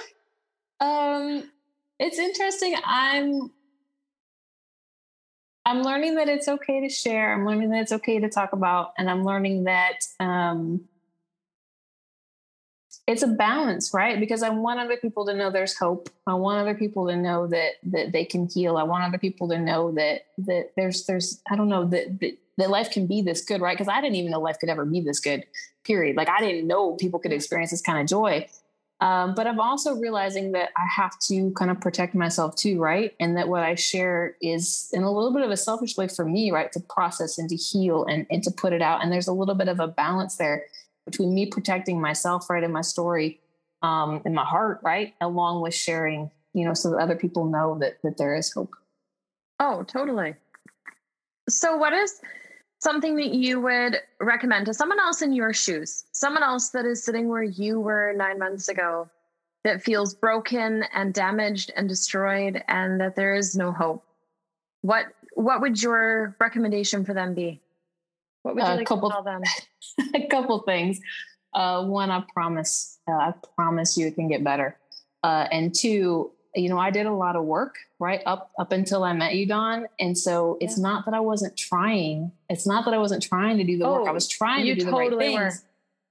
um, 0.80 1.50
it's 1.98 2.18
interesting. 2.18 2.74
I'm 2.84 3.50
I'm 5.66 5.82
learning 5.82 6.16
that 6.16 6.28
it's 6.28 6.46
okay 6.46 6.80
to 6.80 6.88
share. 6.88 7.32
I'm 7.32 7.46
learning 7.46 7.70
that 7.70 7.82
it's 7.82 7.92
okay 7.92 8.20
to 8.20 8.28
talk 8.28 8.52
about, 8.52 8.92
and 8.98 9.08
I'm 9.08 9.24
learning 9.24 9.64
that 9.64 10.00
um, 10.20 10.82
it's 13.06 13.22
a 13.22 13.28
balance, 13.28 13.92
right? 13.92 14.18
Because 14.18 14.42
I 14.42 14.50
want 14.50 14.80
other 14.80 14.96
people 14.96 15.26
to 15.26 15.34
know 15.34 15.50
there's 15.50 15.76
hope. 15.76 16.10
I 16.26 16.34
want 16.34 16.60
other 16.60 16.74
people 16.74 17.06
to 17.08 17.16
know 17.16 17.46
that 17.46 17.72
that 17.84 18.12
they 18.12 18.24
can 18.24 18.48
heal. 18.48 18.76
I 18.76 18.82
want 18.82 19.04
other 19.04 19.18
people 19.18 19.48
to 19.48 19.58
know 19.58 19.92
that 19.92 20.26
that 20.38 20.72
there's 20.76 21.06
there's 21.06 21.40
I 21.50 21.56
don't 21.56 21.68
know 21.68 21.86
that 21.86 22.20
that, 22.20 22.38
that 22.58 22.70
life 22.70 22.90
can 22.90 23.06
be 23.06 23.22
this 23.22 23.44
good, 23.44 23.60
right? 23.60 23.76
Because 23.76 23.88
I 23.88 24.00
didn't 24.00 24.16
even 24.16 24.30
know 24.30 24.40
life 24.40 24.58
could 24.58 24.68
ever 24.68 24.84
be 24.84 25.00
this 25.00 25.20
good. 25.20 25.44
Period. 25.84 26.16
Like 26.16 26.28
I 26.28 26.40
didn't 26.40 26.66
know 26.66 26.92
people 26.92 27.20
could 27.20 27.32
experience 27.32 27.70
this 27.70 27.82
kind 27.82 28.00
of 28.00 28.06
joy. 28.06 28.46
Um, 29.00 29.34
but 29.34 29.46
I'm 29.46 29.60
also 29.60 29.96
realizing 29.96 30.52
that 30.52 30.70
I 30.76 30.86
have 30.96 31.18
to 31.28 31.50
kind 31.58 31.70
of 31.70 31.80
protect 31.80 32.14
myself 32.14 32.54
too, 32.56 32.80
right? 32.80 33.12
And 33.20 33.36
that 33.36 33.48
what 33.48 33.62
I 33.62 33.74
share 33.74 34.36
is 34.40 34.88
in 34.92 35.02
a 35.02 35.12
little 35.12 35.32
bit 35.32 35.42
of 35.42 35.50
a 35.50 35.56
selfish 35.56 35.96
way 35.96 36.08
for 36.08 36.24
me, 36.24 36.50
right? 36.50 36.70
To 36.72 36.80
process 36.80 37.36
and 37.36 37.48
to 37.50 37.56
heal 37.56 38.04
and, 38.04 38.26
and 38.30 38.42
to 38.44 38.50
put 38.50 38.72
it 38.72 38.82
out. 38.82 39.02
And 39.02 39.12
there's 39.12 39.26
a 39.26 39.32
little 39.32 39.56
bit 39.56 39.68
of 39.68 39.80
a 39.80 39.88
balance 39.88 40.36
there 40.36 40.64
between 41.04 41.34
me 41.34 41.46
protecting 41.46 42.00
myself, 42.00 42.48
right, 42.48 42.62
in 42.62 42.72
my 42.72 42.80
story, 42.80 43.40
um, 43.82 44.22
in 44.24 44.32
my 44.32 44.44
heart, 44.44 44.80
right, 44.82 45.14
along 45.20 45.60
with 45.60 45.74
sharing, 45.74 46.30
you 46.54 46.64
know, 46.64 46.72
so 46.72 46.90
that 46.90 46.98
other 46.98 47.16
people 47.16 47.44
know 47.44 47.78
that 47.80 47.98
that 48.02 48.16
there 48.16 48.34
is 48.34 48.52
hope. 48.52 48.74
Oh, 49.60 49.82
totally. 49.82 50.34
So, 51.48 51.76
what 51.76 51.92
is 51.92 52.20
something 52.84 53.16
that 53.16 53.32
you 53.32 53.60
would 53.62 53.96
recommend 54.20 54.66
to 54.66 54.74
someone 54.74 55.00
else 55.00 55.22
in 55.22 55.32
your 55.32 55.54
shoes, 55.54 56.04
someone 56.12 56.42
else 56.42 56.68
that 56.68 56.84
is 56.84 57.02
sitting 57.02 57.28
where 57.28 57.42
you 57.42 57.80
were 57.80 58.12
nine 58.14 58.38
months 58.38 58.68
ago, 58.68 59.08
that 59.64 59.82
feels 59.82 60.14
broken 60.14 60.84
and 60.92 61.14
damaged 61.14 61.72
and 61.74 61.88
destroyed, 61.88 62.62
and 62.68 63.00
that 63.00 63.16
there 63.16 63.34
is 63.34 63.56
no 63.56 63.72
hope? 63.72 64.04
What 64.82 65.06
what 65.32 65.62
would 65.62 65.82
your 65.82 66.36
recommendation 66.38 67.04
for 67.04 67.14
them 67.14 67.34
be? 67.34 67.60
What 68.42 68.54
would 68.54 68.62
you 68.62 68.68
uh, 68.68 68.76
like 68.76 68.86
couple, 68.86 69.08
to 69.08 69.14
tell 69.14 69.24
them? 69.24 69.42
a 70.14 70.26
couple 70.28 70.60
things. 70.60 71.00
Uh, 71.54 71.84
one, 71.86 72.10
I 72.10 72.22
promise, 72.32 72.98
uh, 73.08 73.12
I 73.12 73.34
promise 73.56 73.96
you 73.96 74.08
it 74.08 74.14
can 74.14 74.28
get 74.28 74.44
better. 74.44 74.76
Uh, 75.22 75.46
and 75.50 75.74
two, 75.74 76.32
you 76.54 76.68
know, 76.68 76.78
I 76.78 76.90
did 76.90 77.06
a 77.06 77.12
lot 77.12 77.36
of 77.36 77.44
work 77.44 77.76
right 77.98 78.22
up 78.26 78.50
up 78.58 78.72
until 78.72 79.02
I 79.04 79.12
met 79.12 79.34
you, 79.34 79.46
Dawn. 79.46 79.86
And 79.98 80.16
so 80.16 80.56
it's 80.60 80.78
not 80.78 81.04
that 81.06 81.14
I 81.14 81.20
wasn't 81.20 81.56
trying. 81.56 82.32
It's 82.48 82.66
not 82.66 82.84
that 82.84 82.94
I 82.94 82.98
wasn't 82.98 83.22
trying 83.22 83.58
to 83.58 83.64
do 83.64 83.78
the 83.78 83.86
oh, 83.86 83.92
work. 83.92 84.06
I 84.06 84.10
oh, 84.10 84.14
was 84.14 84.28
trying 84.28 84.66
to 84.66 84.74
do 84.74 84.84
totally 84.84 85.08
the 85.10 85.16
right 85.16 85.20
things, 85.20 85.62